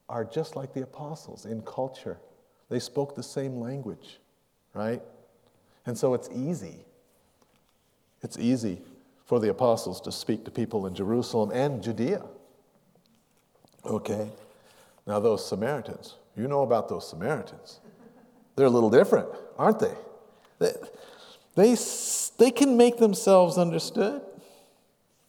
are 0.07 0.23
just 0.23 0.55
like 0.55 0.75
the 0.75 0.83
apostles 0.83 1.47
in 1.47 1.63
culture. 1.63 2.19
They 2.69 2.77
spoke 2.77 3.15
the 3.15 3.23
same 3.23 3.59
language, 3.59 4.19
right? 4.75 5.01
And 5.87 5.97
so 5.97 6.13
it's 6.13 6.29
easy. 6.29 6.85
It's 8.21 8.37
easy 8.37 8.83
for 9.25 9.39
the 9.39 9.49
apostles 9.49 9.99
to 10.01 10.11
speak 10.11 10.45
to 10.45 10.51
people 10.51 10.85
in 10.85 10.93
Jerusalem 10.93 11.49
and 11.51 11.81
Judea. 11.81 12.23
Okay? 13.83 14.29
Now, 15.07 15.19
those 15.19 15.47
Samaritans, 15.47 16.15
you 16.35 16.47
know 16.47 16.63
about 16.63 16.89
those 16.89 17.07
Samaritans. 17.07 17.79
They're 18.55 18.65
a 18.65 18.71
little 18.71 18.89
different, 18.89 19.29
aren't 19.57 19.79
they? 19.79 19.93
They, 21.55 21.75
they 22.37 22.51
can 22.51 22.77
make 22.77 22.97
themselves 22.97 23.57
understood. 23.57 24.21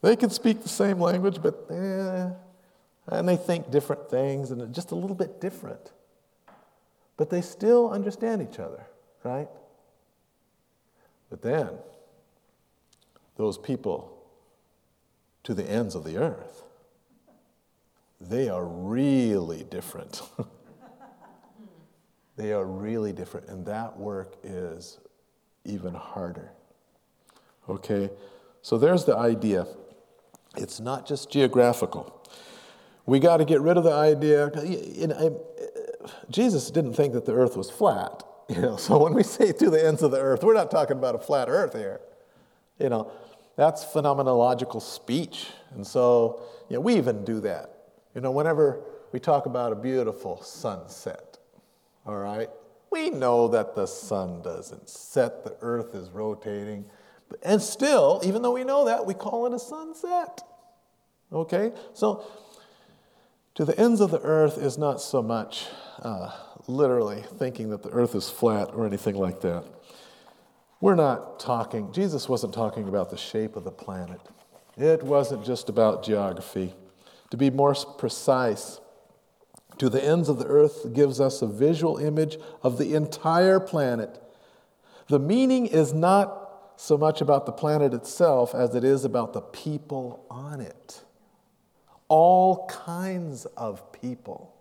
They 0.02 0.16
can 0.16 0.30
speak 0.30 0.62
the 0.62 0.68
same 0.68 1.00
language, 1.00 1.40
but 1.42 1.66
eh, 1.70 2.30
and 3.08 3.28
they 3.28 3.36
think 3.36 3.70
different 3.70 4.10
things 4.10 4.50
and 4.50 4.74
just 4.74 4.90
a 4.90 4.94
little 4.94 5.16
bit 5.16 5.40
different. 5.40 5.92
But 7.16 7.30
they 7.30 7.40
still 7.40 7.90
understand 7.90 8.42
each 8.42 8.58
other, 8.58 8.84
right? 9.24 9.48
But 11.30 11.42
then, 11.42 11.70
those 13.36 13.58
people 13.58 14.12
to 15.44 15.54
the 15.54 15.64
ends 15.64 15.94
of 15.94 16.04
the 16.04 16.16
earth, 16.18 16.64
they 18.28 18.48
are 18.48 18.64
really 18.64 19.64
different. 19.64 20.22
they 22.36 22.52
are 22.52 22.64
really 22.64 23.12
different, 23.12 23.48
and 23.48 23.66
that 23.66 23.98
work 23.98 24.36
is 24.42 24.98
even 25.64 25.94
harder. 25.94 26.52
Okay? 27.68 28.10
So 28.62 28.78
there's 28.78 29.04
the 29.04 29.16
idea. 29.16 29.66
It's 30.56 30.80
not 30.80 31.06
just 31.06 31.30
geographical. 31.30 32.24
We 33.04 33.20
got 33.20 33.36
to 33.38 33.44
get 33.44 33.60
rid 33.60 33.76
of 33.76 33.84
the 33.84 33.92
idea. 33.92 34.50
Jesus 36.30 36.70
didn't 36.70 36.94
think 36.94 37.12
that 37.12 37.24
the 37.24 37.32
earth 37.32 37.56
was 37.56 37.70
flat. 37.70 38.22
You 38.48 38.60
know, 38.60 38.76
so 38.76 38.96
when 39.02 39.12
we 39.12 39.24
say 39.24 39.50
to 39.50 39.70
the 39.70 39.84
ends 39.84 40.04
of 40.04 40.12
the 40.12 40.20
earth, 40.20 40.44
we're 40.44 40.54
not 40.54 40.70
talking 40.70 40.96
about 40.96 41.16
a 41.16 41.18
flat 41.18 41.48
earth 41.48 41.72
here. 41.72 42.00
You 42.78 42.88
know, 42.88 43.10
that's 43.56 43.84
phenomenological 43.84 44.80
speech. 44.80 45.48
And 45.74 45.84
so, 45.84 46.42
you 46.68 46.76
know, 46.76 46.80
we 46.80 46.94
even 46.94 47.24
do 47.24 47.40
that. 47.40 47.75
You 48.16 48.22
know, 48.22 48.30
whenever 48.30 48.80
we 49.12 49.20
talk 49.20 49.44
about 49.44 49.72
a 49.72 49.74
beautiful 49.74 50.42
sunset, 50.42 51.36
all 52.06 52.16
right, 52.16 52.48
we 52.90 53.10
know 53.10 53.46
that 53.48 53.74
the 53.74 53.84
sun 53.84 54.40
doesn't 54.40 54.88
set, 54.88 55.44
the 55.44 55.54
earth 55.60 55.94
is 55.94 56.08
rotating. 56.08 56.86
And 57.42 57.60
still, 57.60 58.22
even 58.24 58.40
though 58.40 58.52
we 58.52 58.64
know 58.64 58.86
that, 58.86 59.04
we 59.04 59.12
call 59.12 59.44
it 59.46 59.52
a 59.52 59.58
sunset. 59.58 60.40
Okay? 61.30 61.72
So, 61.92 62.24
to 63.54 63.66
the 63.66 63.78
ends 63.78 64.00
of 64.00 64.10
the 64.10 64.20
earth 64.20 64.56
is 64.56 64.78
not 64.78 65.02
so 65.02 65.20
much 65.20 65.66
uh, 65.98 66.30
literally 66.66 67.22
thinking 67.38 67.68
that 67.68 67.82
the 67.82 67.90
earth 67.90 68.14
is 68.14 68.30
flat 68.30 68.70
or 68.72 68.86
anything 68.86 69.16
like 69.16 69.42
that. 69.42 69.64
We're 70.80 70.94
not 70.94 71.38
talking, 71.38 71.92
Jesus 71.92 72.30
wasn't 72.30 72.54
talking 72.54 72.88
about 72.88 73.10
the 73.10 73.18
shape 73.18 73.56
of 73.56 73.64
the 73.64 73.70
planet. 73.70 74.20
It 74.78 75.02
wasn't 75.02 75.44
just 75.44 75.68
about 75.68 76.02
geography. 76.02 76.72
To 77.30 77.36
be 77.36 77.50
more 77.50 77.74
precise, 77.74 78.80
to 79.78 79.88
the 79.88 80.02
ends 80.02 80.28
of 80.28 80.38
the 80.38 80.46
earth 80.46 80.92
gives 80.92 81.20
us 81.20 81.42
a 81.42 81.46
visual 81.46 81.98
image 81.98 82.38
of 82.62 82.78
the 82.78 82.94
entire 82.94 83.60
planet. 83.60 84.22
The 85.08 85.18
meaning 85.18 85.66
is 85.66 85.92
not 85.92 86.72
so 86.76 86.96
much 86.96 87.20
about 87.20 87.46
the 87.46 87.52
planet 87.52 87.94
itself 87.94 88.54
as 88.54 88.74
it 88.74 88.84
is 88.84 89.04
about 89.04 89.32
the 89.32 89.40
people 89.40 90.24
on 90.30 90.60
it. 90.60 91.02
All 92.08 92.66
kinds 92.66 93.46
of 93.56 93.90
people. 93.92 94.52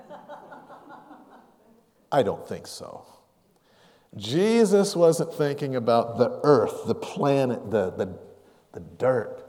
I 2.10 2.24
don't 2.24 2.44
think 2.48 2.66
so. 2.66 3.06
Jesus 4.16 4.96
wasn't 4.96 5.32
thinking 5.32 5.76
about 5.76 6.18
the 6.18 6.40
earth, 6.42 6.88
the 6.88 6.94
planet, 6.96 7.70
the, 7.70 7.92
the, 7.92 8.18
the 8.72 8.80
dirt. 8.80 9.48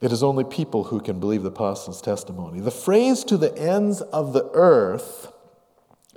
It 0.00 0.12
is 0.12 0.22
only 0.22 0.44
people 0.44 0.84
who 0.84 1.00
can 1.00 1.18
believe 1.18 1.42
the 1.42 1.48
apostles' 1.48 2.00
testimony. 2.00 2.60
The 2.60 2.70
phrase 2.70 3.24
to 3.24 3.36
the 3.36 3.52
ends 3.58 4.02
of 4.02 4.32
the 4.32 4.48
earth 4.54 5.32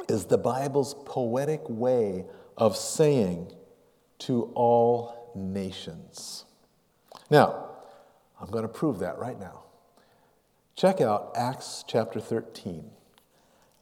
is 0.07 0.25
the 0.25 0.37
Bible's 0.37 0.93
poetic 1.05 1.67
way 1.67 2.25
of 2.55 2.77
saying 2.77 3.51
to 4.19 4.51
all 4.55 5.31
nations. 5.35 6.45
Now, 7.29 7.69
I'm 8.39 8.49
going 8.49 8.63
to 8.63 8.69
prove 8.69 8.99
that 8.99 9.17
right 9.17 9.39
now. 9.39 9.63
Check 10.75 11.01
out 11.01 11.31
Acts 11.35 11.83
chapter 11.87 12.19
13. 12.19 12.91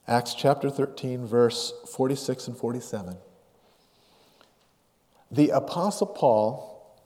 Acts 0.06 0.34
chapter 0.34 0.70
13, 0.70 1.26
verse 1.26 1.72
46 1.92 2.48
and 2.48 2.56
47. 2.56 3.16
The 5.30 5.50
Apostle 5.50 6.06
Paul 6.06 6.96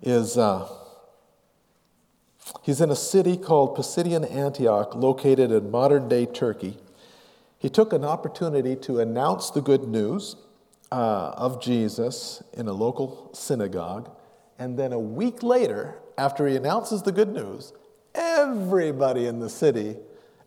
is. 0.00 0.36
Uh, 0.36 0.68
he's 2.62 2.80
in 2.80 2.90
a 2.90 2.96
city 2.96 3.36
called 3.36 3.76
Pisidian 3.76 4.30
Antioch, 4.30 4.94
located 4.94 5.50
in 5.50 5.70
modern 5.70 6.08
day 6.08 6.26
Turkey. 6.26 6.78
He 7.58 7.68
took 7.68 7.92
an 7.92 8.04
opportunity 8.04 8.76
to 8.76 9.00
announce 9.00 9.50
the 9.50 9.62
good 9.62 9.84
news 9.84 10.36
uh, 10.92 11.32
of 11.38 11.60
Jesus 11.62 12.42
in 12.52 12.68
a 12.68 12.72
local 12.72 13.30
synagogue. 13.32 14.10
And 14.58 14.78
then 14.78 14.92
a 14.92 14.98
week 14.98 15.42
later, 15.42 15.96
after 16.18 16.46
he 16.46 16.54
announces 16.54 17.02
the 17.02 17.12
good 17.12 17.32
news, 17.32 17.72
everybody 18.14 19.26
in 19.26 19.40
the 19.40 19.48
city 19.48 19.96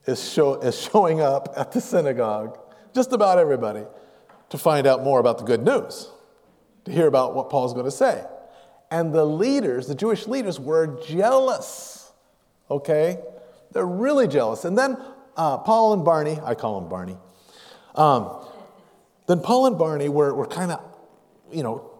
is, 0.05 0.23
show, 0.31 0.61
is 0.61 0.79
showing 0.79 1.19
up 1.19 1.53
at 1.57 1.71
the 1.71 1.81
synagogue, 1.81 2.59
just 2.93 3.11
about 3.11 3.39
everybody, 3.39 3.83
to 4.49 4.57
find 4.59 4.85
out 4.85 5.03
more 5.03 5.19
about 5.19 5.39
the 5.39 5.43
good 5.43 5.65
news, 5.65 6.11
to 6.85 6.91
hear 6.91 7.07
about 7.07 7.33
what 7.33 7.49
Paul's 7.49 7.73
going 7.73 7.85
to 7.85 7.91
say. 7.91 8.23
And 8.91 9.11
the 9.11 9.25
leaders, 9.25 9.87
the 9.87 9.95
Jewish 9.95 10.27
leaders, 10.27 10.59
were 10.59 11.01
jealous, 11.07 12.11
okay? 12.69 13.17
They're 13.71 13.83
really 13.83 14.27
jealous. 14.27 14.63
And 14.63 14.77
then 14.77 14.95
uh, 15.35 15.57
Paul 15.57 15.93
and 15.93 16.05
Barney, 16.05 16.37
I 16.43 16.53
call 16.53 16.77
him 16.77 16.87
Barney, 16.87 17.17
um, 17.95 18.45
then 19.27 19.39
Paul 19.39 19.67
and 19.67 19.77
Barney 19.77 20.09
were, 20.09 20.33
were 20.33 20.47
kind 20.47 20.71
of, 20.71 20.81
you 21.51 21.63
know, 21.63 21.91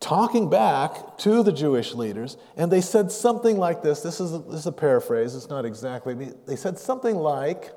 talking 0.00 0.50
back 0.50 1.18
to 1.18 1.42
the 1.42 1.52
Jewish 1.52 1.94
leaders, 1.94 2.36
and 2.56 2.70
they 2.70 2.80
said 2.80 3.10
something 3.10 3.56
like 3.56 3.82
this. 3.82 4.00
This 4.00 4.20
is 4.20 4.34
a, 4.34 4.38
this 4.38 4.60
is 4.60 4.66
a 4.66 4.72
paraphrase, 4.72 5.34
it's 5.34 5.48
not 5.48 5.64
exactly. 5.64 6.32
They 6.46 6.56
said 6.56 6.78
something 6.78 7.16
like, 7.16 7.72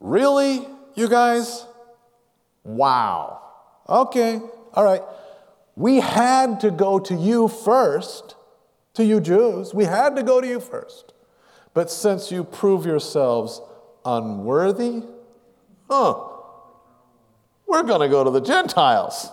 Really, 0.00 0.66
you 0.94 1.08
guys? 1.08 1.66
Wow. 2.64 3.42
Okay, 3.88 4.40
all 4.74 4.84
right. 4.84 5.02
We 5.74 6.00
had 6.00 6.60
to 6.60 6.70
go 6.70 6.98
to 6.98 7.14
you 7.14 7.48
first, 7.48 8.34
to 8.94 9.04
you 9.04 9.20
Jews. 9.20 9.74
We 9.74 9.84
had 9.84 10.16
to 10.16 10.22
go 10.22 10.40
to 10.40 10.46
you 10.46 10.60
first. 10.60 11.12
But 11.74 11.90
since 11.90 12.32
you 12.32 12.44
prove 12.44 12.86
yourselves 12.86 13.60
unworthy, 14.04 15.02
huh, 15.88 16.25
we're 17.66 17.82
going 17.82 18.00
to 18.00 18.08
go 18.08 18.24
to 18.24 18.30
the 18.30 18.40
Gentiles. 18.40 19.30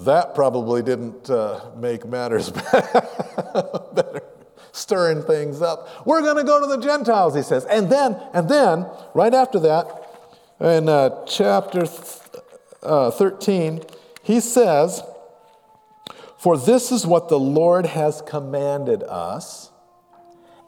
That 0.00 0.34
probably 0.34 0.82
didn't 0.82 1.28
uh, 1.28 1.70
make 1.76 2.06
matters 2.06 2.50
better, 3.94 4.22
stirring 4.72 5.22
things 5.22 5.60
up. 5.60 6.06
We're 6.06 6.22
going 6.22 6.36
to 6.36 6.44
go 6.44 6.60
to 6.60 6.66
the 6.66 6.82
Gentiles, 6.82 7.34
he 7.34 7.42
says. 7.42 7.64
And 7.66 7.90
then, 7.90 8.16
and 8.32 8.48
then, 8.48 8.86
right 9.14 9.34
after 9.34 9.60
that, 9.60 9.86
in 10.60 10.88
uh, 10.88 11.24
chapter 11.26 11.86
th- 11.86 12.44
uh, 12.82 13.10
13, 13.10 13.82
he 14.22 14.40
says, 14.40 15.02
For 16.38 16.56
this 16.56 16.92
is 16.92 17.06
what 17.06 17.28
the 17.28 17.38
Lord 17.38 17.86
has 17.86 18.22
commanded 18.22 19.02
us. 19.02 19.70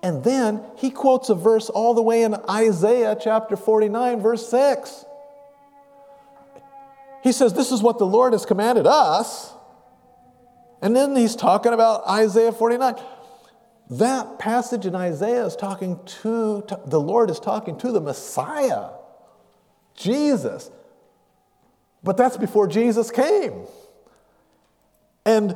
And 0.02 0.24
then 0.24 0.62
he 0.76 0.90
quotes 0.90 1.30
a 1.30 1.34
verse 1.34 1.70
all 1.70 1.94
the 1.94 2.02
way 2.02 2.22
in 2.22 2.34
Isaiah 2.50 3.16
chapter 3.18 3.56
49, 3.56 4.20
verse 4.20 4.48
6. 4.48 5.06
He 7.22 7.32
says, 7.32 7.54
This 7.54 7.72
is 7.72 7.82
what 7.82 7.98
the 7.98 8.06
Lord 8.06 8.32
has 8.32 8.44
commanded 8.44 8.86
us. 8.86 9.52
And 10.82 10.96
then 10.96 11.14
he's 11.14 11.36
talking 11.36 11.72
about 11.72 12.06
Isaiah 12.08 12.52
49. 12.52 12.96
That 13.90 14.38
passage 14.38 14.86
in 14.86 14.94
Isaiah 14.94 15.46
is 15.46 15.54
talking 15.54 16.00
to, 16.22 16.64
to, 16.68 16.80
the 16.86 17.00
Lord 17.00 17.30
is 17.30 17.38
talking 17.38 17.78
to 17.78 17.92
the 17.92 18.00
Messiah, 18.00 18.90
Jesus. 19.94 20.70
But 22.02 22.16
that's 22.16 22.36
before 22.36 22.66
Jesus 22.66 23.10
came. 23.10 23.66
And 25.24 25.54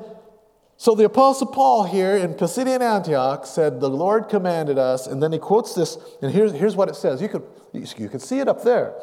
so 0.76 0.94
the 0.94 1.04
Apostle 1.04 1.48
Paul 1.48 1.84
here 1.84 2.16
in 2.16 2.34
Pisidian 2.34 2.82
Antioch 2.82 3.46
said, 3.46 3.80
The 3.80 3.90
Lord 3.90 4.28
commanded 4.28 4.78
us, 4.78 5.06
and 5.06 5.22
then 5.22 5.32
he 5.32 5.38
quotes 5.38 5.74
this, 5.74 5.98
and 6.22 6.30
here's, 6.30 6.52
here's 6.52 6.76
what 6.76 6.88
it 6.88 6.94
says. 6.94 7.20
You 7.20 7.28
could, 7.28 7.42
you 7.72 8.08
could 8.08 8.22
see 8.22 8.38
it 8.38 8.48
up 8.48 8.62
there. 8.62 8.94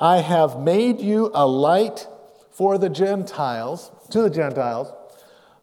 I 0.00 0.18
have 0.18 0.58
made 0.58 1.00
you 1.00 1.30
a 1.34 1.46
light 1.46 2.06
for 2.50 2.78
the 2.78 2.88
Gentiles, 2.88 3.92
to 4.10 4.22
the 4.22 4.30
Gentiles, 4.30 4.92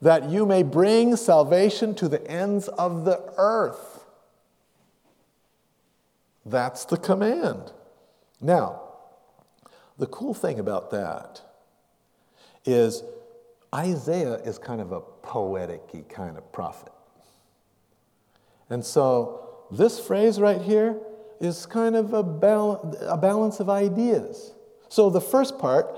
that 0.01 0.29
you 0.29 0.45
may 0.45 0.61
bring 0.61 1.15
salvation 1.15 1.95
to 1.95 2.07
the 2.07 2.25
ends 2.29 2.67
of 2.67 3.03
the 3.03 3.33
earth. 3.37 4.05
That's 6.45 6.85
the 6.85 6.97
command. 6.97 7.71
Now, 8.39 8.83
the 9.97 10.05
cool 10.05 10.35
thing 10.35 10.59
about 10.59 10.91
that 10.91 11.41
is 12.63 13.03
Isaiah 13.73 14.35
is 14.35 14.59
kind 14.59 14.81
of 14.81 14.91
a 14.91 15.01
poetic 15.01 16.09
kind 16.09 16.37
of 16.37 16.51
prophet. 16.51 16.93
And 18.69 18.85
so 18.85 19.65
this 19.71 19.99
phrase 19.99 20.39
right 20.39 20.61
here 20.61 20.99
is 21.39 21.65
kind 21.65 21.95
of 21.95 22.13
a, 22.13 22.23
bal- 22.23 22.97
a 23.01 23.17
balance 23.17 23.59
of 23.59 23.69
ideas. 23.69 24.53
So 24.89 25.09
the 25.09 25.21
first 25.21 25.59
part, 25.59 25.97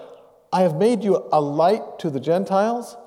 I 0.51 0.61
have 0.61 0.75
made 0.75 1.03
you 1.03 1.27
a 1.31 1.39
light 1.39 1.99
to 1.99 2.09
the 2.09 2.19
Gentiles. 2.19 2.97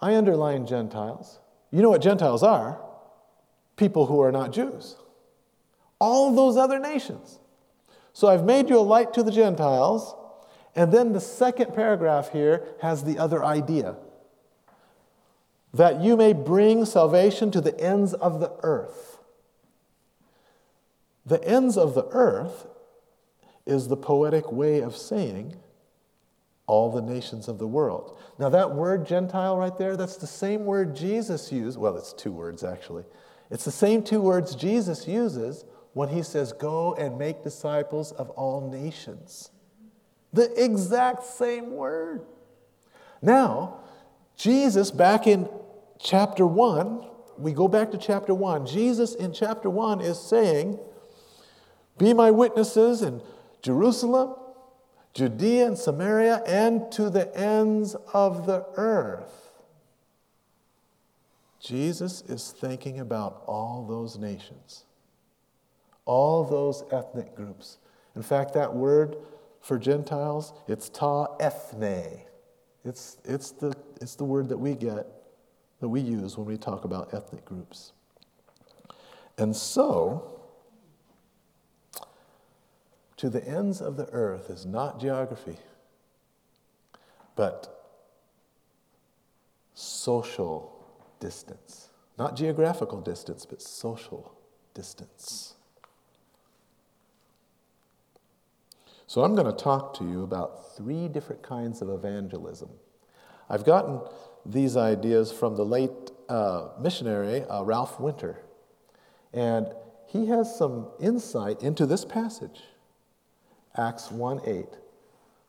I 0.00 0.16
underline 0.16 0.66
Gentiles. 0.66 1.38
You 1.70 1.82
know 1.82 1.90
what 1.90 2.02
Gentiles 2.02 2.42
are? 2.42 2.80
People 3.76 4.06
who 4.06 4.20
are 4.20 4.32
not 4.32 4.52
Jews. 4.52 4.96
All 5.98 6.34
those 6.34 6.56
other 6.56 6.78
nations. 6.78 7.38
So 8.12 8.28
I've 8.28 8.44
made 8.44 8.68
you 8.68 8.78
a 8.78 8.80
light 8.80 9.12
to 9.14 9.22
the 9.22 9.30
Gentiles. 9.30 10.14
And 10.74 10.92
then 10.92 11.12
the 11.12 11.20
second 11.20 11.74
paragraph 11.74 12.32
here 12.32 12.64
has 12.80 13.04
the 13.04 13.18
other 13.18 13.44
idea 13.44 13.96
that 15.72 16.00
you 16.00 16.16
may 16.16 16.32
bring 16.32 16.84
salvation 16.84 17.50
to 17.52 17.60
the 17.60 17.78
ends 17.80 18.12
of 18.14 18.40
the 18.40 18.52
earth. 18.62 19.09
The 21.30 21.42
ends 21.44 21.78
of 21.78 21.94
the 21.94 22.08
earth 22.10 22.66
is 23.64 23.86
the 23.86 23.96
poetic 23.96 24.50
way 24.50 24.80
of 24.80 24.96
saying 24.96 25.54
all 26.66 26.90
the 26.90 27.00
nations 27.00 27.46
of 27.46 27.60
the 27.60 27.68
world. 27.68 28.18
Now, 28.40 28.48
that 28.48 28.74
word 28.74 29.06
Gentile 29.06 29.56
right 29.56 29.78
there, 29.78 29.96
that's 29.96 30.16
the 30.16 30.26
same 30.26 30.64
word 30.64 30.96
Jesus 30.96 31.52
used. 31.52 31.78
Well, 31.78 31.96
it's 31.96 32.12
two 32.12 32.32
words 32.32 32.64
actually. 32.64 33.04
It's 33.48 33.64
the 33.64 33.70
same 33.70 34.02
two 34.02 34.20
words 34.20 34.56
Jesus 34.56 35.06
uses 35.06 35.64
when 35.92 36.08
he 36.08 36.24
says, 36.24 36.52
Go 36.52 36.94
and 36.94 37.16
make 37.16 37.44
disciples 37.44 38.10
of 38.10 38.30
all 38.30 38.68
nations. 38.68 39.52
The 40.32 40.52
exact 40.60 41.22
same 41.22 41.76
word. 41.76 42.26
Now, 43.22 43.82
Jesus, 44.36 44.90
back 44.90 45.28
in 45.28 45.48
chapter 46.00 46.44
1, 46.44 47.06
we 47.38 47.52
go 47.52 47.68
back 47.68 47.92
to 47.92 47.98
chapter 47.98 48.34
1. 48.34 48.66
Jesus 48.66 49.14
in 49.14 49.32
chapter 49.32 49.70
1 49.70 50.00
is 50.00 50.18
saying, 50.18 50.80
Be 52.00 52.14
my 52.14 52.30
witnesses 52.30 53.02
in 53.02 53.20
Jerusalem, 53.60 54.34
Judea 55.12 55.66
and 55.66 55.76
Samaria 55.76 56.42
and 56.46 56.90
to 56.92 57.10
the 57.10 57.36
ends 57.36 57.94
of 58.14 58.46
the 58.46 58.64
earth. 58.76 59.50
Jesus 61.60 62.22
is 62.22 62.54
thinking 62.58 63.00
about 63.00 63.42
all 63.46 63.84
those 63.86 64.16
nations, 64.16 64.86
all 66.06 66.42
those 66.42 66.84
ethnic 66.90 67.36
groups. 67.36 67.76
In 68.16 68.22
fact, 68.22 68.54
that 68.54 68.74
word 68.74 69.16
for 69.60 69.78
Gentiles, 69.78 70.54
it's 70.66 70.88
ta 70.88 71.36
ethne. 71.38 72.22
It's, 72.82 73.18
it's, 73.26 73.50
the, 73.50 73.76
it's 74.00 74.14
the 74.14 74.24
word 74.24 74.48
that 74.48 74.56
we 74.56 74.74
get, 74.74 75.06
that 75.80 75.88
we 75.88 76.00
use 76.00 76.38
when 76.38 76.46
we 76.46 76.56
talk 76.56 76.86
about 76.86 77.12
ethnic 77.12 77.44
groups. 77.44 77.92
And 79.36 79.54
so, 79.54 80.39
to 83.20 83.28
the 83.28 83.46
ends 83.46 83.82
of 83.82 83.98
the 83.98 84.06
earth 84.12 84.48
is 84.48 84.64
not 84.64 84.98
geography, 84.98 85.58
but 87.36 87.92
social 89.74 90.82
distance. 91.20 91.90
Not 92.18 92.34
geographical 92.34 92.98
distance, 93.02 93.44
but 93.44 93.60
social 93.60 94.34
distance. 94.72 95.52
So, 99.06 99.22
I'm 99.22 99.34
going 99.34 99.54
to 99.54 99.64
talk 99.64 99.92
to 99.98 100.04
you 100.04 100.22
about 100.22 100.74
three 100.74 101.06
different 101.06 101.42
kinds 101.42 101.82
of 101.82 101.90
evangelism. 101.90 102.70
I've 103.50 103.66
gotten 103.66 104.00
these 104.46 104.78
ideas 104.78 105.30
from 105.30 105.56
the 105.56 105.64
late 105.66 105.90
uh, 106.30 106.68
missionary 106.80 107.42
uh, 107.42 107.64
Ralph 107.64 108.00
Winter, 108.00 108.38
and 109.34 109.66
he 110.06 110.28
has 110.28 110.56
some 110.56 110.88
insight 110.98 111.62
into 111.62 111.84
this 111.84 112.06
passage. 112.06 112.62
Acts 113.76 114.10
1 114.10 114.40
8, 114.44 114.66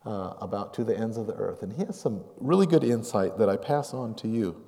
uh, 0.06 0.34
about 0.40 0.74
to 0.76 0.84
the 0.84 0.98
ends 0.98 1.18
of 1.18 1.28
the 1.28 1.34
earth. 1.34 1.64
And 1.64 1.74
he 1.74 1.84
has 1.86 2.00
some 2.00 2.24
really 2.40 2.66
good 2.66 2.84
insight 2.84 3.38
that 3.38 3.50
I 3.50 3.58
pass 3.58 3.94
on 3.94 4.16
to 4.16 4.28
you. 4.28 4.64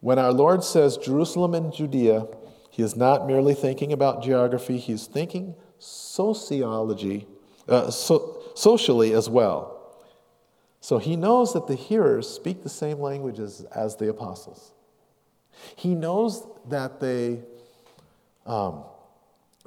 When 0.00 0.18
our 0.18 0.32
Lord 0.32 0.62
says 0.62 0.96
Jerusalem 0.96 1.54
and 1.54 1.72
Judea, 1.72 2.26
he 2.70 2.82
is 2.82 2.96
not 2.96 3.26
merely 3.26 3.54
thinking 3.54 3.92
about 3.92 4.22
geography, 4.22 4.78
he's 4.78 5.06
thinking 5.06 5.54
sociology, 5.78 7.26
uh, 7.68 7.90
so, 7.90 8.42
socially 8.54 9.12
as 9.12 9.28
well. 9.28 9.76
So 10.80 10.98
he 10.98 11.16
knows 11.16 11.52
that 11.54 11.66
the 11.66 11.74
hearers 11.74 12.28
speak 12.28 12.62
the 12.62 12.68
same 12.68 13.00
languages 13.00 13.64
as 13.74 13.96
the 13.96 14.08
apostles. 14.08 14.72
He 15.74 15.94
knows 15.94 16.46
that 16.68 17.00
they 17.00 17.40
um, 18.44 18.84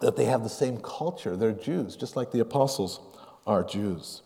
that 0.02 0.16
they 0.16 0.26
have 0.26 0.44
the 0.44 0.50
same 0.50 0.78
culture. 0.78 1.36
They're 1.36 1.52
Jews, 1.52 1.96
just 1.96 2.16
like 2.16 2.32
the 2.32 2.40
apostles 2.40 3.00
are 3.46 3.64
Jews. 3.64 4.22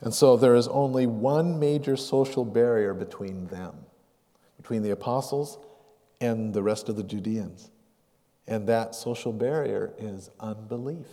And 0.00 0.14
so 0.14 0.36
there 0.36 0.54
is 0.54 0.66
only 0.68 1.06
one 1.06 1.58
major 1.58 1.96
social 1.96 2.44
barrier 2.44 2.94
between 2.94 3.46
them, 3.48 3.74
between 4.56 4.82
the 4.82 4.90
apostles 4.90 5.58
and 6.20 6.54
the 6.54 6.62
rest 6.62 6.88
of 6.88 6.96
the 6.96 7.02
Judeans. 7.02 7.70
And 8.46 8.66
that 8.68 8.94
social 8.94 9.32
barrier 9.32 9.92
is 9.98 10.30
unbelief. 10.40 11.06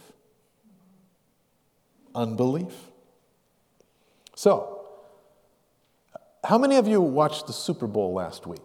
Unbelief. 2.15 2.73
So, 4.35 4.85
how 6.43 6.57
many 6.57 6.77
of 6.77 6.87
you 6.87 7.01
watched 7.01 7.47
the 7.47 7.53
Super 7.53 7.87
Bowl 7.87 8.13
last 8.13 8.47
week? 8.47 8.61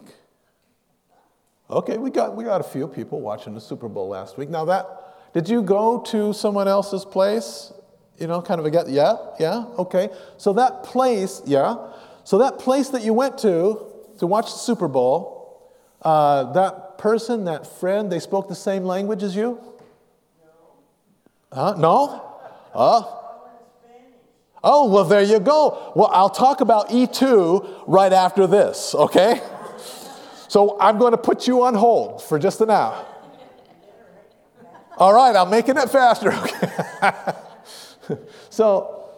Okay, 1.69 1.99
we 1.99 2.11
got, 2.11 2.37
we 2.37 2.45
got 2.45 2.61
a 2.61 2.65
few 2.65 2.87
people 2.87 3.21
watching 3.21 3.55
the 3.55 3.61
Super 3.61 3.89
Bowl 3.89 4.09
last 4.09 4.39
week. 4.39 4.49
Now, 4.49 4.65
that 4.67 5.02
did 5.35 5.49
you 5.49 5.63
go 5.63 6.01
to 6.09 6.33
someone 6.33 6.69
else's 6.69 7.05
place? 7.05 7.73
You 8.19 8.27
know, 8.27 8.43
kind 8.43 8.61
of 8.61 8.67
a 8.67 8.71
get, 8.71 8.89
yeah, 8.89 9.17
yeah, 9.41 9.65
okay. 9.79 10.11
So 10.37 10.53
that 10.53 10.85
place, 10.85 11.43
yeah. 11.47 11.77
So 12.25 12.39
that 12.39 12.59
place 12.59 12.91
that 12.91 13.03
you 13.03 13.15
went 13.15 13.39
to 13.39 13.87
to 14.19 14.27
watch 14.27 14.53
the 14.53 14.59
Super 14.59 14.89
Bowl, 14.89 15.73
uh, 16.03 16.53
that 16.53 16.99
person, 16.99 17.45
that 17.47 17.67
friend, 17.67 18.13
they 18.13 18.21
spoke 18.21 18.49
the 18.49 18.55
same 18.55 18.85
language 18.85 19.23
as 19.23 19.35
you? 19.35 19.59
No. 21.53 21.53
Huh? 21.53 21.75
No? 21.79 22.29
Uh, 22.75 23.03
oh, 24.63 24.89
well, 24.89 25.05
there 25.05 25.23
you 25.23 25.41
go. 25.41 25.93
Well, 25.97 26.11
I'll 26.13 26.31
talk 26.31 26.61
about 26.61 26.91
E2 26.91 27.85
right 27.87 28.13
after 28.13 28.47
this, 28.47 28.95
okay? 28.95 29.41
So 30.49 30.77
I'm 30.79 30.99
going 30.99 31.13
to 31.13 31.17
put 31.17 31.47
you 31.47 31.63
on 31.63 31.73
hold 31.73 32.23
for 32.23 32.39
just 32.39 32.61
an 32.61 32.69
hour. 32.69 33.07
All 35.03 35.13
right, 35.13 35.35
I'm 35.35 35.51
making 35.51 35.79
it 35.79 35.91
faster. 35.91 36.31
Okay. 37.03 38.19
so, 38.51 39.09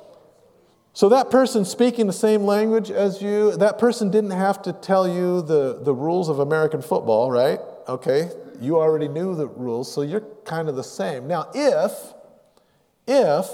so 0.94 1.10
that 1.10 1.30
person 1.30 1.66
speaking 1.66 2.06
the 2.06 2.12
same 2.14 2.44
language 2.44 2.90
as 2.90 3.20
you, 3.20 3.54
that 3.58 3.78
person 3.78 4.10
didn't 4.10 4.30
have 4.30 4.62
to 4.62 4.72
tell 4.72 5.06
you 5.06 5.42
the, 5.42 5.80
the 5.82 5.92
rules 5.92 6.30
of 6.30 6.38
American 6.38 6.80
football, 6.80 7.30
right? 7.30 7.60
Okay, 7.86 8.30
you 8.62 8.78
already 8.78 9.08
knew 9.08 9.34
the 9.34 9.46
rules, 9.46 9.92
so 9.92 10.00
you're 10.00 10.24
kind 10.46 10.70
of 10.70 10.76
the 10.76 10.82
same. 10.84 11.26
Now, 11.26 11.50
if, 11.54 11.92
if 13.06 13.46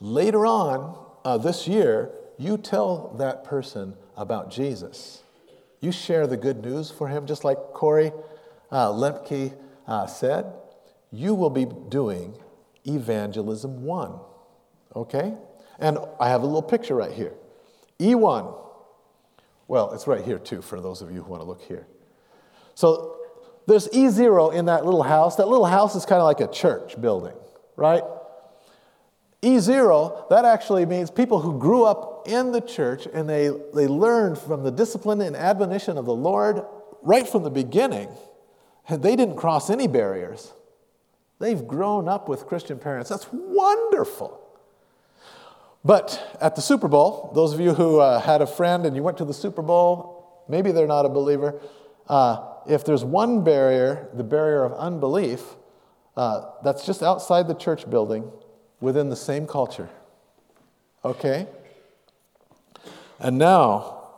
later 0.00 0.46
on 0.46 0.96
uh, 1.24 1.36
this 1.36 1.66
year 1.66 2.12
you 2.38 2.56
tell 2.56 3.12
that 3.18 3.42
person 3.42 3.96
about 4.16 4.52
Jesus, 4.52 5.24
you 5.80 5.90
share 5.90 6.28
the 6.28 6.36
good 6.36 6.62
news 6.64 6.92
for 6.92 7.08
him, 7.08 7.26
just 7.26 7.42
like 7.42 7.58
Corey 7.72 8.12
uh, 8.70 8.92
uh, 9.88 10.06
said, 10.06 10.46
you 11.12 11.34
will 11.34 11.50
be 11.50 11.66
doing 11.88 12.34
evangelism 12.86 13.82
one. 13.82 14.18
Okay? 14.94 15.34
And 15.78 15.98
I 16.18 16.28
have 16.28 16.42
a 16.42 16.46
little 16.46 16.62
picture 16.62 16.94
right 16.94 17.12
here. 17.12 17.34
E1. 17.98 18.56
Well, 19.68 19.92
it's 19.92 20.06
right 20.06 20.24
here 20.24 20.38
too 20.38 20.62
for 20.62 20.80
those 20.80 21.02
of 21.02 21.10
you 21.10 21.22
who 21.22 21.30
want 21.30 21.42
to 21.42 21.46
look 21.46 21.62
here. 21.62 21.86
So 22.74 23.16
there's 23.66 23.88
E0 23.88 24.54
in 24.54 24.66
that 24.66 24.84
little 24.84 25.02
house. 25.02 25.36
That 25.36 25.48
little 25.48 25.66
house 25.66 25.94
is 25.94 26.04
kind 26.04 26.20
of 26.20 26.26
like 26.26 26.40
a 26.40 26.52
church 26.52 27.00
building, 27.00 27.34
right? 27.76 28.02
E0, 29.42 30.28
that 30.28 30.44
actually 30.44 30.84
means 30.86 31.10
people 31.10 31.40
who 31.40 31.58
grew 31.58 31.84
up 31.84 32.28
in 32.28 32.52
the 32.52 32.60
church 32.60 33.06
and 33.12 33.28
they, 33.28 33.48
they 33.74 33.86
learned 33.86 34.38
from 34.38 34.62
the 34.62 34.70
discipline 34.70 35.20
and 35.20 35.34
admonition 35.34 35.96
of 35.96 36.04
the 36.04 36.14
Lord 36.14 36.62
right 37.02 37.26
from 37.26 37.42
the 37.42 37.50
beginning 37.50 38.08
and 38.88 39.02
they 39.02 39.16
didn't 39.16 39.36
cross 39.36 39.70
any 39.70 39.86
barriers. 39.86 40.52
They've 41.40 41.66
grown 41.66 42.08
up 42.08 42.28
with 42.28 42.46
Christian 42.46 42.78
parents. 42.78 43.08
That's 43.08 43.26
wonderful. 43.32 44.40
But 45.82 46.36
at 46.40 46.54
the 46.54 46.60
Super 46.62 46.86
Bowl, 46.86 47.32
those 47.34 47.54
of 47.54 47.60
you 47.60 47.72
who 47.72 47.98
uh, 47.98 48.20
had 48.20 48.42
a 48.42 48.46
friend 48.46 48.84
and 48.84 48.94
you 48.94 49.02
went 49.02 49.16
to 49.18 49.24
the 49.24 49.32
Super 49.32 49.62
Bowl, 49.62 50.44
maybe 50.48 50.70
they're 50.70 50.86
not 50.86 51.06
a 51.06 51.08
believer. 51.08 51.58
Uh, 52.06 52.46
if 52.68 52.84
there's 52.84 53.02
one 53.02 53.42
barrier, 53.42 54.08
the 54.12 54.22
barrier 54.22 54.64
of 54.64 54.74
unbelief, 54.74 55.42
uh, 56.16 56.50
that's 56.62 56.84
just 56.84 57.02
outside 57.02 57.48
the 57.48 57.54
church 57.54 57.88
building 57.88 58.30
within 58.80 59.08
the 59.08 59.16
same 59.16 59.46
culture. 59.46 59.88
Okay? 61.02 61.46
And 63.18 63.38
now, 63.38 64.08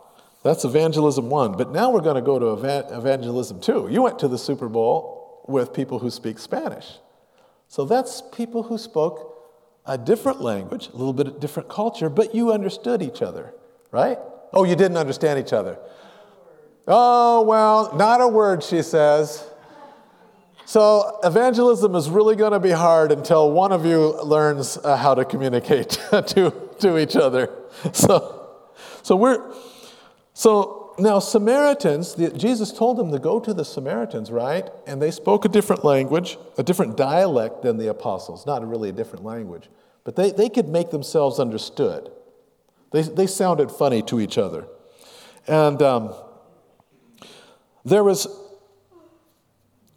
that's 0.43 0.65
evangelism 0.65 1.29
one. 1.29 1.53
But 1.53 1.71
now 1.71 1.89
we're 1.91 2.01
going 2.01 2.15
to 2.15 2.21
go 2.21 2.37
to 2.37 2.93
evangelism 2.97 3.61
two. 3.61 3.87
You 3.89 4.01
went 4.01 4.19
to 4.19 4.27
the 4.27 4.37
Super 4.37 4.67
Bowl 4.67 5.45
with 5.47 5.71
people 5.71 5.99
who 5.99 6.09
speak 6.09 6.39
Spanish. 6.39 6.97
So 7.73 7.85
that's 7.85 8.21
people 8.21 8.61
who 8.61 8.77
spoke 8.77 9.35
a 9.83 9.97
different 9.97 10.41
language, 10.41 10.89
a 10.93 10.95
little 10.95 11.11
bit 11.11 11.39
different 11.39 11.69
culture, 11.69 12.07
but 12.07 12.35
you 12.35 12.51
understood 12.51 13.01
each 13.01 13.23
other, 13.23 13.51
right? 13.89 14.19
Oh, 14.53 14.63
you 14.63 14.75
didn't 14.75 14.97
understand 14.97 15.39
each 15.39 15.53
other. 15.53 15.79
Oh, 16.87 17.41
well, 17.41 17.91
not 17.95 18.21
a 18.21 18.27
word, 18.27 18.61
she 18.61 18.83
says. 18.83 19.43
So, 20.65 21.19
evangelism 21.23 21.95
is 21.95 22.11
really 22.11 22.35
going 22.35 22.51
to 22.51 22.59
be 22.59 22.69
hard 22.69 23.11
until 23.11 23.49
one 23.49 23.71
of 23.71 23.87
you 23.87 24.21
learns 24.21 24.77
uh, 24.77 24.95
how 24.95 25.15
to 25.15 25.25
communicate 25.25 25.89
to, 26.11 26.53
to 26.77 26.99
each 26.99 27.15
other. 27.15 27.49
So, 27.91 28.51
so 29.01 29.15
we're, 29.15 29.51
so 30.35 30.82
now, 30.99 31.19
Samaritans, 31.19 32.15
the, 32.15 32.29
Jesus 32.29 32.71
told 32.71 32.97
them 32.97 33.11
to 33.11 33.19
go 33.19 33.39
to 33.39 33.53
the 33.53 33.65
Samaritans, 33.65 34.31
right? 34.31 34.69
And 34.85 35.01
they 35.01 35.11
spoke 35.11 35.45
a 35.45 35.49
different 35.49 35.83
language, 35.83 36.37
a 36.57 36.63
different 36.63 36.97
dialect 36.97 37.63
than 37.63 37.77
the 37.77 37.87
apostles, 37.87 38.45
not 38.45 38.67
really 38.67 38.89
a 38.89 38.91
different 38.91 39.25
language, 39.25 39.69
but 40.03 40.15
they, 40.15 40.31
they 40.31 40.49
could 40.49 40.69
make 40.69 40.91
themselves 40.91 41.39
understood. 41.39 42.11
They, 42.91 43.01
they 43.01 43.27
sounded 43.27 43.71
funny 43.71 44.01
to 44.03 44.19
each 44.19 44.37
other. 44.37 44.67
And 45.47 45.81
um, 45.81 46.13
there 47.83 48.03
was 48.03 48.27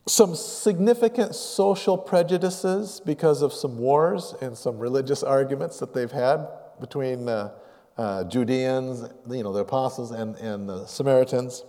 some 0.08 0.34
significant 0.34 1.34
social 1.34 1.98
prejudices 1.98 3.00
because 3.04 3.42
of 3.42 3.52
some 3.52 3.76
wars 3.78 4.34
and 4.40 4.56
some 4.56 4.78
religious 4.78 5.22
arguments 5.22 5.78
that 5.80 5.92
they've 5.92 6.12
had 6.12 6.46
between. 6.80 7.28
Uh, 7.28 7.50
uh, 7.96 8.24
Judeans, 8.24 9.04
you 9.30 9.42
know, 9.42 9.52
the 9.52 9.60
apostles, 9.60 10.10
and, 10.10 10.36
and 10.36 10.68
the 10.68 10.86
Samaritans. 10.86 11.64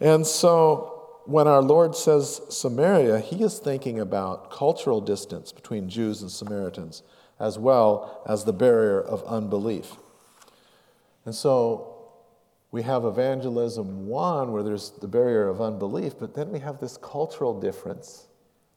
And 0.00 0.26
so 0.26 1.20
when 1.26 1.46
our 1.46 1.62
Lord 1.62 1.94
says 1.94 2.40
Samaria, 2.48 3.20
he 3.20 3.42
is 3.42 3.58
thinking 3.58 4.00
about 4.00 4.50
cultural 4.50 5.00
distance 5.00 5.52
between 5.52 5.88
Jews 5.88 6.22
and 6.22 6.30
Samaritans. 6.30 7.02
as 7.38 7.58
well 7.58 8.22
as 8.26 8.44
the 8.44 8.52
barrier 8.52 9.00
of 9.00 9.22
unbelief. 9.24 9.96
And 11.24 11.34
so 11.34 11.96
we 12.70 12.82
have 12.82 13.04
evangelism 13.04 14.06
one 14.06 14.52
where 14.52 14.62
there's 14.62 14.90
the 14.90 15.08
barrier 15.08 15.48
of 15.48 15.60
unbelief, 15.60 16.14
but 16.18 16.34
then 16.34 16.50
we 16.50 16.58
have 16.60 16.80
this 16.80 16.96
cultural 16.96 17.58
difference. 17.58 18.26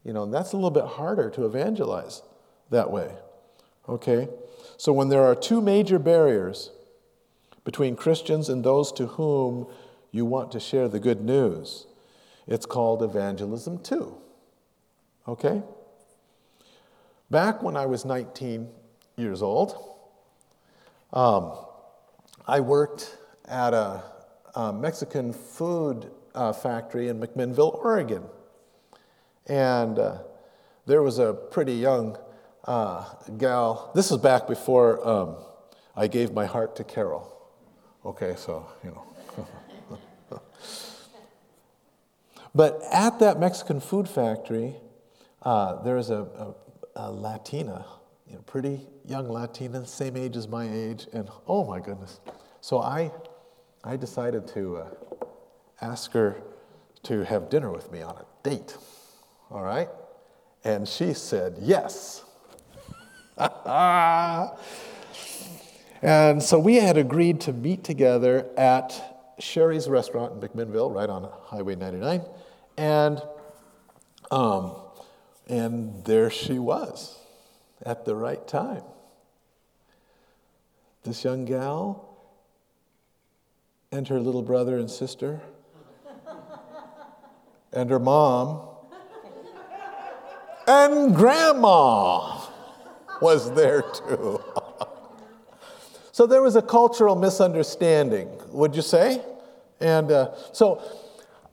You 0.03 0.13
know, 0.13 0.23
and 0.23 0.33
that's 0.33 0.53
a 0.53 0.55
little 0.55 0.71
bit 0.71 0.85
harder 0.85 1.29
to 1.31 1.45
evangelize 1.45 2.21
that 2.69 2.89
way. 2.89 3.11
Okay? 3.89 4.27
So 4.77 4.93
when 4.93 5.09
there 5.09 5.23
are 5.23 5.35
two 5.35 5.59
major 5.59 5.97
barriers 5.97 6.71
between 7.63 7.95
Christians 7.95 8.47
and 8.47 8.63
those 8.63 8.91
to 8.93 9.07
whom 9.07 9.67
you 10.11 10.23
want 10.23 10.51
to 10.51 10.59
share 10.59 10.87
the 10.87 10.99
good 10.99 11.21
news, 11.21 11.87
it's 12.45 12.65
called 12.65 13.01
evangelism 13.01 13.79
two. 13.79 14.17
Okay? 15.27 15.63
Back 17.29 17.61
when 17.61 17.75
I 17.75 17.87
was 17.87 18.05
19 18.05 18.69
years 19.17 19.41
old, 19.41 19.75
um, 21.11 21.57
I 22.47 22.59
worked 22.59 23.17
at 23.45 23.73
a, 23.73 24.03
a 24.55 24.71
Mexican 24.71 25.33
food 25.33 26.09
uh, 26.35 26.53
factory 26.53 27.09
in 27.09 27.19
McMinnville, 27.19 27.73
Oregon. 27.83 28.23
And 29.47 29.97
uh, 29.99 30.19
there 30.85 31.01
was 31.01 31.19
a 31.19 31.33
pretty 31.33 31.73
young 31.73 32.17
uh, 32.67 33.05
gal. 33.37 33.91
This 33.95 34.11
was 34.11 34.19
back 34.21 34.47
before 34.47 35.07
um, 35.07 35.35
I 35.95 36.07
gave 36.07 36.33
my 36.33 36.45
heart 36.45 36.75
to 36.75 36.83
Carol. 36.83 37.33
Okay, 38.05 38.35
so, 38.37 38.67
you 38.83 38.91
know. 38.91 39.49
but 42.55 42.81
at 42.91 43.19
that 43.19 43.39
Mexican 43.39 43.79
food 43.79 44.07
factory, 44.07 44.75
uh, 45.43 45.81
there 45.83 45.95
was 45.95 46.09
a, 46.09 46.21
a, 46.21 46.55
a 46.95 47.11
Latina, 47.11 47.85
you 48.27 48.35
know, 48.35 48.41
pretty 48.41 48.81
young 49.05 49.29
Latina, 49.29 49.85
same 49.85 50.17
age 50.17 50.35
as 50.35 50.47
my 50.47 50.69
age, 50.69 51.07
and 51.13 51.29
oh 51.47 51.63
my 51.63 51.79
goodness. 51.79 52.19
So 52.59 52.81
I 52.81 53.11
I 53.83 53.95
decided 53.95 54.47
to 54.49 54.77
uh, 54.77 54.87
ask 55.81 56.11
her 56.11 56.41
to 57.03 57.23
have 57.23 57.49
dinner 57.49 57.71
with 57.71 57.89
me 57.91 58.01
on 58.01 58.17
a 58.17 58.25
date. 58.43 58.75
All 59.49 59.61
right? 59.61 59.87
And 60.65 60.85
she 60.87 61.13
said 61.13 61.55
yes. 61.61 62.25
and 66.01 66.41
so 66.41 66.57
we 66.57 66.75
had 66.75 66.97
agreed 66.97 67.41
to 67.41 67.53
meet 67.53 67.83
together 67.83 68.49
at 68.57 69.35
Shari's 69.39 69.87
restaurant 69.87 70.33
in 70.33 70.49
McMinnville, 70.49 70.93
right 70.93 71.09
on 71.09 71.29
Highway 71.43 71.75
99. 71.75 72.23
And, 72.77 73.21
um, 74.31 74.75
and 75.47 76.03
there 76.05 76.31
she 76.31 76.57
was 76.57 77.19
at 77.85 78.05
the 78.05 78.15
right 78.15 78.45
time. 78.47 78.81
This 81.03 81.23
young 81.23 81.45
gal 81.45 82.17
and 83.91 84.07
her 84.07 84.19
little 84.19 84.41
brother 84.41 84.79
and 84.79 84.89
sister, 84.89 85.41
and 87.71 87.89
her 87.89 87.99
mom, 87.99 88.67
and 90.67 91.15
grandma 91.15 92.36
was 93.21 93.53
there 93.53 93.81
too. 93.81 94.41
so 96.11 96.25
there 96.25 96.41
was 96.41 96.55
a 96.55 96.61
cultural 96.61 97.15
misunderstanding, 97.15 98.29
would 98.49 98.75
you 98.75 98.81
say? 98.81 99.21
And 99.79 100.11
uh, 100.11 100.35
so 100.53 100.81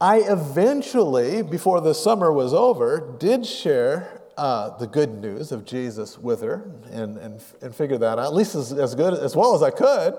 I 0.00 0.18
eventually, 0.18 1.42
before 1.42 1.80
the 1.80 1.94
summer 1.94 2.32
was 2.32 2.52
over, 2.52 3.16
did 3.18 3.46
share 3.46 4.22
uh, 4.36 4.76
the 4.78 4.86
good 4.86 5.20
news 5.20 5.52
of 5.52 5.64
Jesus 5.64 6.18
with 6.18 6.40
her 6.42 6.70
and, 6.90 7.16
and, 7.18 7.42
and 7.62 7.74
figure 7.74 7.98
that 7.98 8.18
out, 8.18 8.26
at 8.26 8.34
least 8.34 8.54
as, 8.54 8.72
as 8.72 8.94
good 8.94 9.14
as 9.14 9.36
well 9.36 9.54
as 9.54 9.62
I 9.62 9.70
could. 9.70 10.14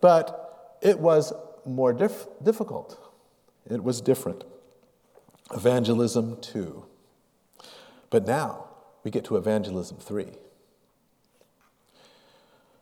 But 0.00 0.78
it 0.82 0.98
was 0.98 1.32
more 1.64 1.92
dif- 1.92 2.26
difficult. 2.42 2.98
It 3.68 3.82
was 3.82 4.00
different. 4.00 4.44
Evangelism 5.52 6.40
2. 6.40 6.84
But 8.10 8.26
now 8.26 8.66
we 9.04 9.10
get 9.10 9.24
to 9.26 9.36
evangelism 9.36 9.98
3. 9.98 10.32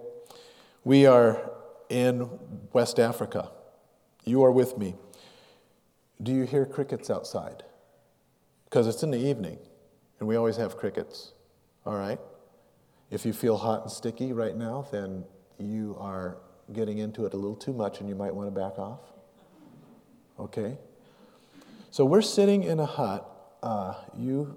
We 0.83 1.05
are 1.05 1.51
in 1.89 2.29
West 2.73 2.99
Africa. 2.99 3.49
You 4.25 4.43
are 4.43 4.51
with 4.51 4.77
me. 4.77 4.95
Do 6.21 6.31
you 6.31 6.43
hear 6.43 6.65
crickets 6.65 7.09
outside? 7.09 7.63
Because 8.65 8.87
it's 8.87 9.03
in 9.03 9.11
the 9.11 9.17
evening, 9.17 9.57
and 10.19 10.27
we 10.27 10.35
always 10.35 10.57
have 10.57 10.77
crickets. 10.77 11.33
All 11.85 11.95
right? 11.95 12.19
If 13.11 13.25
you 13.25 13.33
feel 13.33 13.57
hot 13.57 13.83
and 13.83 13.91
sticky 13.91 14.33
right 14.33 14.55
now, 14.55 14.87
then 14.91 15.23
you 15.57 15.95
are 15.99 16.37
getting 16.73 16.97
into 16.97 17.25
it 17.25 17.33
a 17.33 17.37
little 17.37 17.55
too 17.55 17.73
much 17.73 17.99
and 17.99 18.09
you 18.09 18.15
might 18.15 18.33
want 18.33 18.47
to 18.47 18.59
back 18.59 18.79
off. 18.79 19.01
Okay? 20.39 20.77
So 21.95 22.03
we're 22.03 22.21
sitting 22.21 22.63
in 22.63 22.81
a 22.81 22.85
hut, 22.85 23.25
uh, 23.63 23.93
you, 24.17 24.53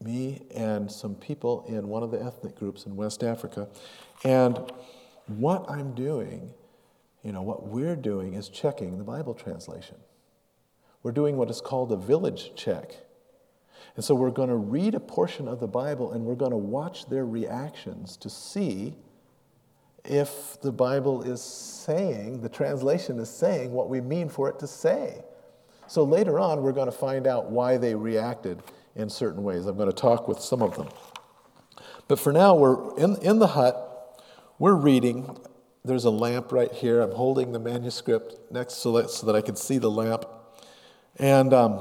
me, 0.00 0.42
and 0.54 0.88
some 0.88 1.16
people 1.16 1.64
in 1.66 1.88
one 1.88 2.04
of 2.04 2.12
the 2.12 2.22
ethnic 2.22 2.54
groups 2.54 2.86
in 2.86 2.94
West 2.94 3.24
Africa. 3.24 3.66
And 4.22 4.56
what 5.26 5.68
I'm 5.68 5.96
doing, 5.96 6.54
you 7.24 7.32
know, 7.32 7.42
what 7.42 7.66
we're 7.66 7.96
doing 7.96 8.34
is 8.34 8.48
checking 8.48 8.98
the 8.98 9.02
Bible 9.02 9.34
translation. 9.34 9.96
We're 11.02 11.10
doing 11.10 11.36
what 11.36 11.50
is 11.50 11.60
called 11.60 11.90
a 11.90 11.96
village 11.96 12.52
check. 12.54 12.94
And 13.96 14.04
so 14.04 14.14
we're 14.14 14.30
going 14.30 14.50
to 14.50 14.54
read 14.54 14.94
a 14.94 15.00
portion 15.00 15.48
of 15.48 15.58
the 15.58 15.66
Bible 15.66 16.12
and 16.12 16.24
we're 16.24 16.36
going 16.36 16.52
to 16.52 16.56
watch 16.56 17.06
their 17.06 17.26
reactions 17.26 18.16
to 18.18 18.30
see 18.30 18.94
if 20.04 20.60
the 20.60 20.70
Bible 20.70 21.24
is 21.24 21.42
saying, 21.42 22.42
the 22.42 22.48
translation 22.48 23.18
is 23.18 23.28
saying 23.28 23.72
what 23.72 23.88
we 23.88 24.00
mean 24.00 24.28
for 24.28 24.48
it 24.48 24.60
to 24.60 24.68
say. 24.68 25.24
So 25.88 26.04
later 26.04 26.38
on, 26.38 26.62
we're 26.62 26.72
going 26.72 26.86
to 26.86 26.96
find 26.96 27.26
out 27.26 27.50
why 27.50 27.76
they 27.76 27.94
reacted 27.94 28.62
in 28.94 29.08
certain 29.08 29.42
ways. 29.42 29.66
I'm 29.66 29.76
going 29.76 29.90
to 29.90 29.96
talk 29.96 30.26
with 30.26 30.40
some 30.40 30.62
of 30.62 30.76
them. 30.76 30.88
But 32.08 32.18
for 32.18 32.32
now, 32.32 32.54
we're 32.54 32.96
in, 32.98 33.16
in 33.22 33.38
the 33.38 33.48
hut, 33.48 34.22
we're 34.58 34.74
reading. 34.74 35.38
There's 35.84 36.04
a 36.04 36.10
lamp 36.10 36.52
right 36.52 36.72
here. 36.72 37.00
I'm 37.00 37.12
holding 37.12 37.52
the 37.52 37.58
manuscript 37.58 38.50
next 38.50 38.74
so 38.74 38.92
that, 38.92 39.10
so 39.10 39.26
that 39.26 39.36
I 39.36 39.40
can 39.40 39.56
see 39.56 39.78
the 39.78 39.90
lamp. 39.90 40.24
And 41.18 41.52
um, 41.52 41.80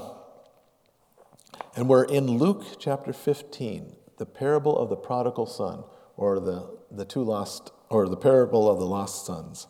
and 1.76 1.90
we're 1.90 2.06
in 2.06 2.28
Luke 2.28 2.64
chapter 2.80 3.12
15, 3.12 3.98
the 4.18 4.26
parable 4.26 4.78
of 4.78 4.90
the 4.90 4.96
prodigal 4.96 5.46
son, 5.46 5.84
or 6.16 6.40
the, 6.40 6.70
the 6.90 7.04
two 7.04 7.22
lost, 7.22 7.72
or 7.90 8.08
the 8.08 8.16
parable 8.16 8.70
of 8.70 8.80
the 8.80 8.86
lost 8.86 9.26
sons. 9.26 9.68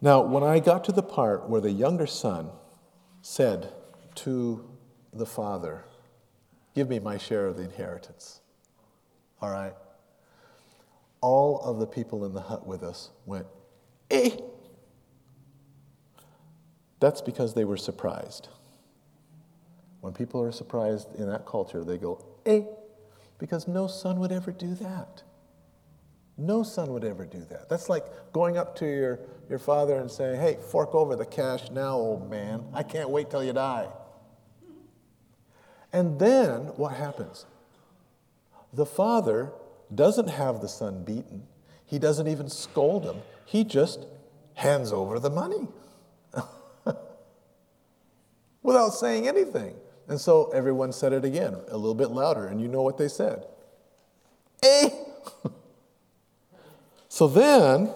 Now, 0.00 0.22
when 0.22 0.44
I 0.44 0.60
got 0.60 0.84
to 0.84 0.92
the 0.92 1.02
part 1.02 1.48
where 1.48 1.60
the 1.60 1.72
younger 1.72 2.06
son 2.06 2.50
said 3.20 3.72
to 4.16 4.68
the 5.12 5.26
father, 5.26 5.84
Give 6.74 6.88
me 6.88 7.00
my 7.00 7.18
share 7.18 7.46
of 7.46 7.56
the 7.56 7.64
inheritance. 7.64 8.40
All 9.42 9.50
right? 9.50 9.74
All 11.20 11.60
of 11.60 11.80
the 11.80 11.86
people 11.86 12.24
in 12.24 12.34
the 12.34 12.40
hut 12.40 12.66
with 12.66 12.84
us 12.84 13.10
went, 13.26 13.46
Eh! 14.10 14.30
That's 17.00 17.20
because 17.20 17.54
they 17.54 17.64
were 17.64 17.76
surprised. 17.76 18.48
When 20.00 20.12
people 20.12 20.42
are 20.42 20.52
surprised 20.52 21.14
in 21.16 21.28
that 21.28 21.46
culture, 21.46 21.84
they 21.84 21.98
go, 21.98 22.24
eh, 22.46 22.62
because 23.38 23.68
no 23.68 23.86
son 23.86 24.20
would 24.20 24.32
ever 24.32 24.52
do 24.52 24.74
that. 24.76 25.22
No 26.36 26.62
son 26.62 26.92
would 26.92 27.04
ever 27.04 27.24
do 27.24 27.44
that. 27.50 27.68
That's 27.68 27.88
like 27.88 28.04
going 28.32 28.56
up 28.56 28.76
to 28.76 28.86
your, 28.86 29.20
your 29.48 29.58
father 29.58 29.96
and 29.96 30.10
say, 30.10 30.36
hey, 30.36 30.58
fork 30.70 30.94
over 30.94 31.16
the 31.16 31.24
cash 31.24 31.70
now, 31.70 31.94
old 31.94 32.30
man. 32.30 32.64
I 32.74 32.82
can't 32.82 33.10
wait 33.10 33.30
till 33.30 33.42
you 33.42 33.52
die. 33.52 33.88
And 35.92 36.18
then 36.18 36.66
what 36.76 36.94
happens? 36.94 37.46
The 38.72 38.84
father 38.84 39.52
doesn't 39.94 40.28
have 40.28 40.60
the 40.60 40.68
son 40.68 41.02
beaten, 41.04 41.46
he 41.86 41.98
doesn't 41.98 42.28
even 42.28 42.50
scold 42.50 43.04
him, 43.04 43.16
he 43.46 43.64
just 43.64 44.06
hands 44.54 44.92
over 44.92 45.18
the 45.18 45.30
money 45.30 45.68
without 48.62 48.90
saying 48.90 49.26
anything. 49.26 49.74
And 50.08 50.20
so 50.20 50.50
everyone 50.50 50.92
said 50.92 51.12
it 51.12 51.24
again, 51.24 51.54
a 51.68 51.76
little 51.76 51.94
bit 51.94 52.10
louder, 52.10 52.46
and 52.46 52.60
you 52.60 52.68
know 52.68 52.82
what 52.82 52.98
they 52.98 53.08
said. 53.08 53.46
Eh? 54.62 54.90
so 57.08 57.28
then 57.28 57.92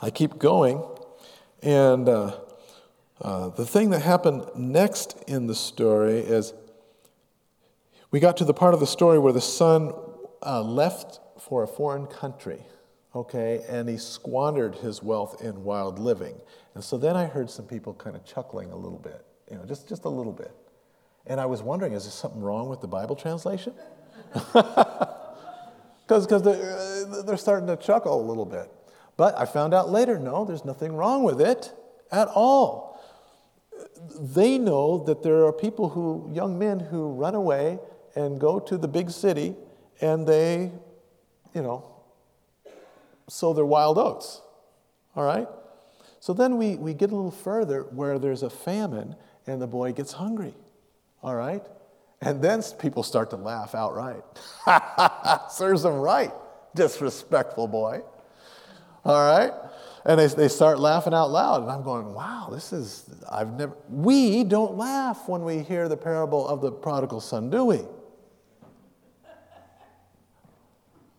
I 0.00 0.10
keep 0.10 0.38
going, 0.38 0.82
and 1.62 2.08
uh, 2.08 2.38
uh, 3.20 3.48
the 3.48 3.64
thing 3.64 3.90
that 3.90 4.02
happened 4.02 4.44
next 4.54 5.22
in 5.26 5.46
the 5.46 5.54
story 5.54 6.18
is 6.18 6.52
we 8.10 8.20
got 8.20 8.36
to 8.38 8.44
the 8.44 8.54
part 8.54 8.74
of 8.74 8.80
the 8.80 8.86
story 8.86 9.18
where 9.18 9.32
the 9.32 9.40
son 9.40 9.92
uh, 10.42 10.62
left 10.62 11.20
for 11.40 11.62
a 11.62 11.66
foreign 11.66 12.06
country, 12.06 12.60
okay, 13.14 13.64
and 13.68 13.88
he 13.88 13.96
squandered 13.96 14.74
his 14.76 15.02
wealth 15.02 15.42
in 15.42 15.64
wild 15.64 15.98
living. 15.98 16.34
And 16.74 16.84
so 16.84 16.98
then 16.98 17.16
I 17.16 17.26
heard 17.26 17.50
some 17.50 17.66
people 17.66 17.94
kind 17.94 18.16
of 18.16 18.24
chuckling 18.24 18.70
a 18.70 18.76
little 18.76 18.98
bit, 18.98 19.24
you 19.50 19.56
know, 19.56 19.64
just, 19.64 19.88
just 19.88 20.04
a 20.04 20.10
little 20.10 20.32
bit. 20.32 20.54
And 21.26 21.40
I 21.40 21.46
was 21.46 21.62
wondering, 21.62 21.94
is 21.94 22.04
there 22.04 22.12
something 22.12 22.40
wrong 22.40 22.68
with 22.68 22.80
the 22.80 22.88
Bible 22.88 23.16
translation? 23.16 23.74
Because 26.06 26.42
they're, 26.42 26.78
uh, 26.78 27.22
they're 27.22 27.36
starting 27.36 27.66
to 27.66 27.76
chuckle 27.76 28.20
a 28.20 28.26
little 28.26 28.44
bit. 28.44 28.70
But 29.16 29.38
I 29.38 29.46
found 29.46 29.72
out 29.72 29.90
later, 29.90 30.18
no, 30.18 30.44
there's 30.44 30.64
nothing 30.64 30.94
wrong 30.94 31.22
with 31.22 31.40
it 31.40 31.72
at 32.12 32.28
all. 32.28 33.02
They 34.20 34.58
know 34.58 35.04
that 35.04 35.22
there 35.22 35.44
are 35.46 35.52
people 35.52 35.90
who, 35.90 36.30
young 36.32 36.58
men 36.58 36.80
who 36.80 37.12
run 37.12 37.34
away 37.34 37.78
and 38.14 38.40
go 38.40 38.58
to 38.60 38.76
the 38.76 38.88
big 38.88 39.10
city 39.10 39.54
and 40.00 40.26
they, 40.26 40.70
you 41.54 41.62
know, 41.62 41.84
sow 43.28 43.52
their 43.52 43.66
wild 43.66 43.98
oats. 43.98 44.40
All 45.14 45.24
right? 45.24 45.48
So 46.20 46.32
then 46.32 46.58
we, 46.58 46.76
we 46.76 46.94
get 46.94 47.10
a 47.10 47.16
little 47.16 47.30
further 47.30 47.82
where 47.82 48.18
there's 48.18 48.42
a 48.42 48.50
famine 48.50 49.16
and 49.46 49.60
the 49.60 49.66
boy 49.66 49.92
gets 49.92 50.12
hungry. 50.12 50.54
All 51.22 51.34
right? 51.34 51.64
And 52.20 52.42
then 52.42 52.62
people 52.78 53.02
start 53.02 53.30
to 53.30 53.36
laugh 53.36 53.74
outright. 53.74 54.22
Serves 55.50 55.82
them 55.82 55.94
right, 55.94 56.32
disrespectful 56.74 57.68
boy. 57.68 58.02
All 59.06 59.24
right? 59.24 59.52
And 60.04 60.18
they, 60.18 60.26
they 60.26 60.48
start 60.48 60.80
laughing 60.80 61.14
out 61.14 61.30
loud. 61.30 61.62
And 61.62 61.70
I'm 61.70 61.82
going, 61.82 62.12
wow, 62.12 62.48
this 62.50 62.72
is, 62.72 63.08
I've 63.30 63.52
never, 63.52 63.76
we 63.88 64.42
don't 64.42 64.76
laugh 64.76 65.28
when 65.28 65.44
we 65.44 65.60
hear 65.60 65.88
the 65.88 65.96
parable 65.96 66.46
of 66.46 66.60
the 66.60 66.72
prodigal 66.72 67.20
son, 67.20 67.48
do 67.48 67.64
we? 67.64 67.80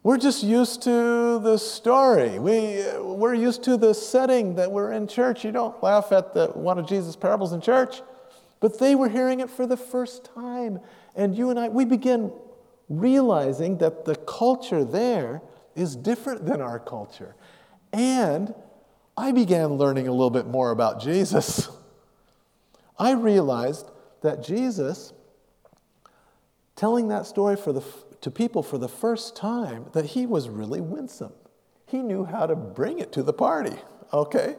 We're 0.04 0.18
just 0.18 0.44
used 0.44 0.84
to 0.84 1.40
the 1.40 1.58
story. 1.58 2.40
We, 2.40 2.84
we're 3.00 3.34
used 3.34 3.64
to 3.64 3.78
the 3.78 3.94
setting 3.94 4.56
that 4.56 4.70
we're 4.70 4.92
in 4.92 5.08
church. 5.08 5.46
You 5.46 5.52
don't 5.52 5.82
laugh 5.82 6.12
at 6.12 6.34
the, 6.34 6.48
one 6.48 6.78
of 6.78 6.88
Jesus' 6.88 7.16
parables 7.16 7.54
in 7.54 7.62
church. 7.62 8.02
But 8.60 8.80
they 8.80 8.96
were 8.96 9.10
hearing 9.10 9.40
it 9.40 9.50
for 9.50 9.66
the 9.66 9.78
first 9.78 10.30
time. 10.34 10.80
And 11.16 11.38
you 11.38 11.50
and 11.50 11.60
I, 11.60 11.70
we 11.70 11.86
begin 11.86 12.34
realizing 12.90 13.78
that 13.78 14.04
the 14.04 14.16
culture 14.16 14.84
there 14.84 15.42
is 15.76 15.96
different 15.96 16.46
than 16.46 16.62
our 16.62 16.80
culture. 16.80 17.36
And 17.94 18.54
I 19.16 19.32
began 19.32 19.74
learning 19.74 20.08
a 20.08 20.12
little 20.12 20.30
bit 20.30 20.48
more 20.48 20.72
about 20.72 21.02
Jesus. 21.02 21.70
I 23.00 23.12
realized 23.12 23.90
that 24.22 24.44
Jesus, 24.44 25.14
telling 26.76 27.08
that 27.10 27.26
story 27.26 27.56
for 27.56 27.72
the, 27.74 27.84
to 28.22 28.32
people 28.32 28.64
for 28.64 28.78
the 28.78 28.88
first 28.88 29.36
time, 29.36 29.86
that 29.94 30.06
he 30.06 30.26
was 30.26 30.50
really 30.50 30.82
winsome. 30.82 31.34
He 31.86 32.02
knew 32.02 32.26
how 32.26 32.46
to 32.46 32.56
bring 32.56 33.00
it 33.00 33.12
to 33.14 33.24
the 33.24 33.34
party, 33.34 33.76
okay? 34.12 34.56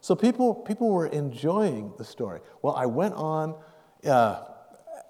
So 0.00 0.14
people, 0.14 0.54
people 0.54 0.90
were 0.90 1.06
enjoying 1.06 1.92
the 1.98 2.04
story. 2.04 2.40
Well, 2.60 2.74
I 2.74 2.86
went 2.86 3.14
on 3.14 3.54
uh, 4.04 4.44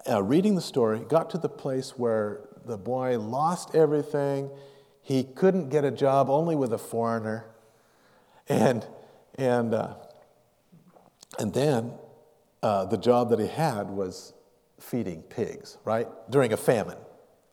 uh, 0.09 0.23
reading 0.23 0.55
the 0.55 0.61
story, 0.61 0.99
got 0.99 1.29
to 1.31 1.37
the 1.37 1.49
place 1.49 1.91
where 1.97 2.41
the 2.65 2.77
boy 2.77 3.19
lost 3.19 3.75
everything. 3.75 4.49
He 5.03 5.25
couldn't 5.25 5.69
get 5.69 5.83
a 5.83 5.91
job 5.91 6.29
only 6.29 6.55
with 6.55 6.71
a 6.71 6.77
foreigner. 6.77 7.45
And, 8.47 8.87
and, 9.35 9.73
uh, 9.73 9.95
and 11.37 11.53
then 11.53 11.91
uh, 12.63 12.85
the 12.85 12.97
job 12.97 13.29
that 13.29 13.39
he 13.39 13.47
had 13.47 13.89
was 13.89 14.33
feeding 14.79 15.21
pigs, 15.23 15.77
right? 15.83 16.07
During 16.29 16.53
a 16.53 16.57
famine, 16.57 16.97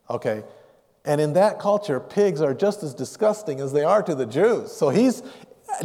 okay? 0.09 0.45
And 1.05 1.21
in 1.21 1.33
that 1.33 1.59
culture, 1.59 1.99
pigs 1.99 2.41
are 2.41 2.55
just 2.55 2.85
as 2.85 2.95
disgusting 2.95 3.61
as 3.61 3.73
they 3.73 3.83
are 3.83 4.03
to 4.03 4.15
the 4.15 4.27
Jews. 4.27 4.71
So 4.71 4.91
he's 4.91 5.23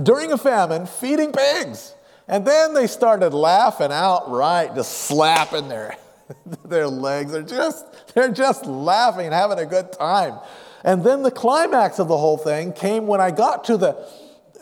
during 0.04 0.32
a 0.32 0.38
famine 0.38 0.86
feeding 0.86 1.32
pigs. 1.32 1.96
And 2.28 2.46
then 2.46 2.74
they 2.74 2.86
started 2.86 3.34
laughing 3.34 3.92
outright, 3.92 4.76
just 4.76 4.92
slapping 4.92 5.68
their, 5.68 5.96
their 6.66 6.88
legs. 6.88 7.32
They're 7.32 7.42
just, 7.42 8.14
they're 8.14 8.32
just 8.32 8.66
laughing 8.66 9.32
having 9.32 9.60
a 9.60 9.66
good 9.66 9.92
time. 9.94 10.40
And 10.86 11.04
then 11.04 11.24
the 11.24 11.32
climax 11.32 11.98
of 11.98 12.08
the 12.08 12.18
whole 12.18 12.38
thing 12.38 12.72
came 12.72 13.08
when 13.08 13.20
I 13.20 13.32
got 13.32 13.64
to 13.66 13.76
the, 13.76 14.08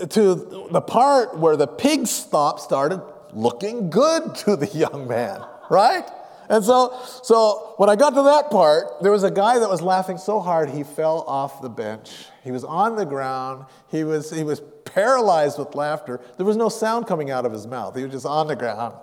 to 0.07 0.67
the 0.71 0.81
part 0.81 1.37
where 1.37 1.57
the 1.57 1.67
pig 1.67 2.07
stop 2.07 2.61
started 2.61 3.03
looking 3.33 3.89
good 3.89 4.33
to 4.35 4.55
the 4.55 4.67
young 4.67 5.05
man, 5.07 5.43
right? 5.69 6.09
And 6.47 6.63
so, 6.63 6.97
so 7.23 7.73
when 7.75 7.89
I 7.89 7.97
got 7.97 8.11
to 8.11 8.23
that 8.23 8.49
part, 8.49 9.01
there 9.01 9.11
was 9.11 9.23
a 9.23 9.31
guy 9.31 9.59
that 9.59 9.69
was 9.69 9.81
laughing 9.81 10.17
so 10.17 10.39
hard 10.39 10.69
he 10.69 10.83
fell 10.83 11.25
off 11.27 11.61
the 11.61 11.69
bench. 11.69 12.27
He 12.41 12.51
was 12.51 12.63
on 12.63 12.95
the 12.95 13.05
ground. 13.05 13.65
He 13.91 14.05
was, 14.05 14.31
he 14.31 14.43
was 14.43 14.61
paralyzed 14.85 15.59
with 15.59 15.75
laughter. 15.75 16.21
There 16.37 16.45
was 16.45 16.55
no 16.55 16.69
sound 16.69 17.05
coming 17.05 17.31
out 17.31 17.45
of 17.45 17.51
his 17.51 17.67
mouth. 17.67 17.97
He 17.97 18.03
was 18.03 18.13
just 18.13 18.25
on 18.25 18.47
the 18.47 18.55
ground, 18.55 18.95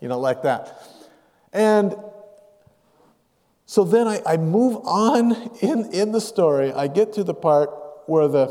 you 0.00 0.08
know, 0.08 0.18
like 0.18 0.42
that. 0.42 0.82
And 1.54 1.96
so 3.70 3.84
then 3.84 4.08
I, 4.08 4.20
I 4.26 4.36
move 4.36 4.78
on 4.84 5.30
in, 5.60 5.92
in 5.92 6.10
the 6.10 6.20
story. 6.20 6.72
I 6.72 6.88
get 6.88 7.12
to 7.12 7.22
the 7.22 7.34
part 7.34 7.70
where 8.06 8.26
the, 8.26 8.46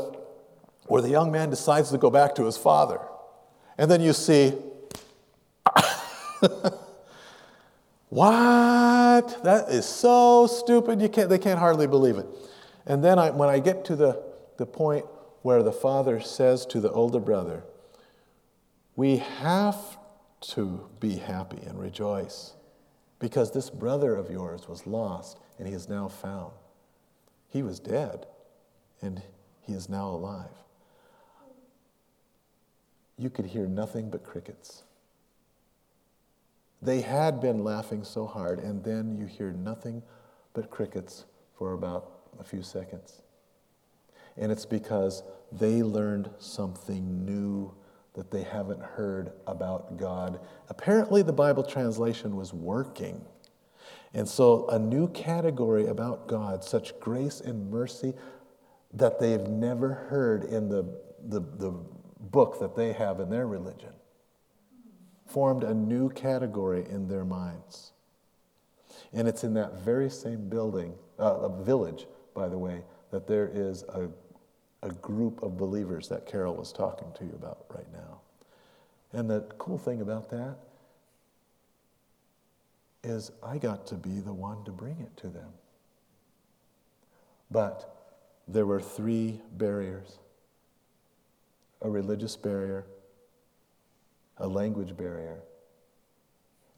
where 0.86 1.02
the 1.02 1.10
young 1.10 1.30
man 1.30 1.50
decides 1.50 1.90
to 1.90 1.98
go 1.98 2.08
back 2.08 2.34
to 2.36 2.46
his 2.46 2.56
father. 2.56 2.98
And 3.76 3.90
then 3.90 4.00
you 4.00 4.14
see, 4.14 4.54
what? 8.08 9.44
That 9.44 9.66
is 9.68 9.84
so 9.84 10.46
stupid. 10.46 11.02
You 11.02 11.10
can't, 11.10 11.28
they 11.28 11.36
can't 11.36 11.58
hardly 11.58 11.86
believe 11.86 12.16
it. 12.16 12.26
And 12.86 13.04
then 13.04 13.18
I, 13.18 13.28
when 13.28 13.50
I 13.50 13.58
get 13.58 13.84
to 13.84 13.96
the, 13.96 14.22
the 14.56 14.64
point 14.64 15.04
where 15.42 15.62
the 15.62 15.70
father 15.70 16.20
says 16.20 16.64
to 16.64 16.80
the 16.80 16.90
older 16.92 17.20
brother, 17.20 17.64
We 18.96 19.18
have 19.18 19.98
to 20.54 20.88
be 20.98 21.16
happy 21.16 21.58
and 21.66 21.78
rejoice 21.78 22.54
because 23.20 23.52
this 23.52 23.70
brother 23.70 24.16
of 24.16 24.30
yours 24.30 24.66
was 24.68 24.86
lost 24.86 25.38
and 25.58 25.68
he 25.68 25.74
is 25.74 25.88
now 25.88 26.08
found. 26.08 26.52
He 27.48 27.62
was 27.62 27.78
dead 27.78 28.26
and 29.00 29.22
he 29.60 29.72
is 29.72 29.88
now 29.88 30.08
alive. 30.08 30.48
You 33.16 33.30
could 33.30 33.46
hear 33.46 33.66
nothing 33.66 34.10
but 34.10 34.24
crickets. 34.24 34.82
They 36.82 37.02
had 37.02 37.40
been 37.40 37.62
laughing 37.62 38.04
so 38.04 38.26
hard, 38.26 38.58
and 38.58 38.82
then 38.82 39.14
you 39.14 39.26
hear 39.26 39.52
nothing 39.52 40.02
but 40.54 40.70
crickets 40.70 41.26
for 41.54 41.74
about 41.74 42.10
a 42.38 42.44
few 42.44 42.62
seconds. 42.62 43.20
And 44.38 44.50
it's 44.50 44.64
because 44.64 45.22
they 45.52 45.82
learned 45.82 46.30
something 46.38 47.26
new 47.26 47.74
that 48.14 48.30
they 48.30 48.42
haven't 48.42 48.82
heard 48.82 49.32
about 49.46 49.96
God. 49.96 50.40
Apparently, 50.68 51.22
the 51.22 51.32
Bible 51.32 51.62
translation 51.62 52.36
was 52.36 52.52
working. 52.52 53.24
And 54.12 54.28
so, 54.28 54.68
a 54.68 54.78
new 54.78 55.08
category 55.08 55.86
about 55.86 56.26
God, 56.26 56.64
such 56.64 56.98
grace 56.98 57.40
and 57.40 57.70
mercy 57.70 58.14
that 58.92 59.20
they've 59.20 59.46
never 59.46 59.94
heard 59.94 60.44
in 60.44 60.68
the, 60.68 60.82
the, 61.28 61.40
the 61.40 61.72
book 62.18 62.58
that 62.58 62.74
they 62.74 62.92
have 62.92 63.20
in 63.20 63.30
their 63.30 63.46
religion, 63.46 63.92
formed 65.26 65.62
a 65.62 65.72
new 65.72 66.10
category 66.10 66.84
in 66.90 67.06
their 67.06 67.24
minds. 67.24 67.92
And 69.12 69.28
it's 69.28 69.44
in 69.44 69.54
that 69.54 69.80
very 69.80 70.10
same 70.10 70.48
building, 70.48 70.94
uh, 71.18 71.48
village, 71.48 72.06
by 72.34 72.48
the 72.48 72.58
way, 72.58 72.82
that 73.12 73.26
there 73.26 73.50
is 73.52 73.84
a, 73.84 74.08
a 74.82 74.90
group 74.90 75.42
of 75.42 75.56
believers 75.58 76.08
that 76.08 76.26
Carol 76.26 76.54
was 76.54 76.72
talking 76.72 77.08
to 77.18 77.24
you 77.24 77.32
about 77.34 77.66
right 77.74 77.92
now. 77.92 78.20
And 79.12 79.28
the 79.28 79.40
cool 79.58 79.78
thing 79.78 80.00
about 80.00 80.30
that 80.30 80.56
is 83.02 83.32
I 83.42 83.58
got 83.58 83.86
to 83.88 83.94
be 83.94 84.20
the 84.20 84.32
one 84.32 84.64
to 84.64 84.70
bring 84.70 84.96
it 85.00 85.16
to 85.18 85.28
them. 85.28 85.48
But 87.50 87.94
there 88.46 88.66
were 88.66 88.80
three 88.80 89.40
barriers 89.52 90.18
a 91.82 91.88
religious 91.88 92.36
barrier, 92.36 92.84
a 94.36 94.46
language 94.46 94.94
barrier, 94.98 95.38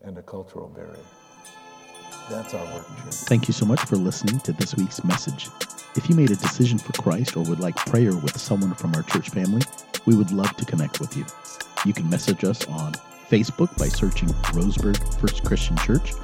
and 0.02 0.16
a 0.16 0.22
cultural 0.22 0.68
barrier. 0.68 0.94
That's 2.30 2.54
our 2.54 2.64
work. 2.72 2.86
Thank 3.26 3.48
you 3.48 3.54
so 3.54 3.66
much 3.66 3.80
for 3.80 3.96
listening 3.96 4.38
to 4.40 4.52
this 4.52 4.76
week's 4.76 5.02
message. 5.02 5.48
If 5.94 6.08
you 6.08 6.14
made 6.14 6.30
a 6.30 6.36
decision 6.36 6.78
for 6.78 6.92
Christ 6.92 7.36
or 7.36 7.44
would 7.44 7.60
like 7.60 7.76
prayer 7.76 8.16
with 8.16 8.40
someone 8.40 8.72
from 8.72 8.94
our 8.94 9.02
church 9.02 9.28
family, 9.28 9.60
we 10.06 10.14
would 10.14 10.32
love 10.32 10.56
to 10.56 10.64
connect 10.64 11.00
with 11.00 11.14
you. 11.16 11.26
You 11.84 11.92
can 11.92 12.08
message 12.08 12.44
us 12.44 12.66
on 12.66 12.92
Facebook 13.28 13.76
by 13.76 13.88
searching 13.88 14.30
Roseburg 14.54 15.20
First 15.20 15.44
Christian 15.44 15.76
Church, 15.78 16.14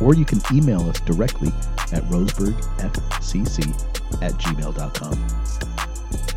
or 0.00 0.14
you 0.14 0.24
can 0.24 0.40
email 0.52 0.88
us 0.88 1.00
directly 1.00 1.48
at 1.92 2.04
roseburgfcc 2.04 4.22
at 4.22 4.32
gmail.com. 4.34 5.26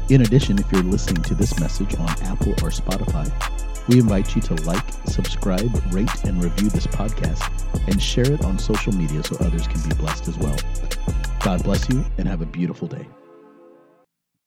In 0.09 0.23
addition, 0.23 0.57
if 0.57 0.71
you're 0.71 0.81
listening 0.81 1.21
to 1.23 1.35
this 1.35 1.59
message 1.59 1.93
on 1.95 2.09
Apple 2.23 2.53
or 2.53 2.71
Spotify, 2.71 3.31
we 3.87 3.99
invite 3.99 4.35
you 4.35 4.41
to 4.41 4.55
like, 4.63 4.83
subscribe, 5.05 5.71
rate, 5.93 6.23
and 6.23 6.43
review 6.43 6.69
this 6.69 6.87
podcast 6.87 7.51
and 7.87 8.01
share 8.01 8.31
it 8.31 8.43
on 8.43 8.57
social 8.57 8.93
media 8.93 9.23
so 9.23 9.35
others 9.41 9.67
can 9.67 9.79
be 9.87 9.93
blessed 9.95 10.27
as 10.27 10.39
well. 10.39 10.57
God 11.43 11.63
bless 11.63 11.89
you 11.89 12.03
and 12.17 12.27
have 12.27 12.41
a 12.41 12.45
beautiful 12.45 12.87
day. 12.87 13.07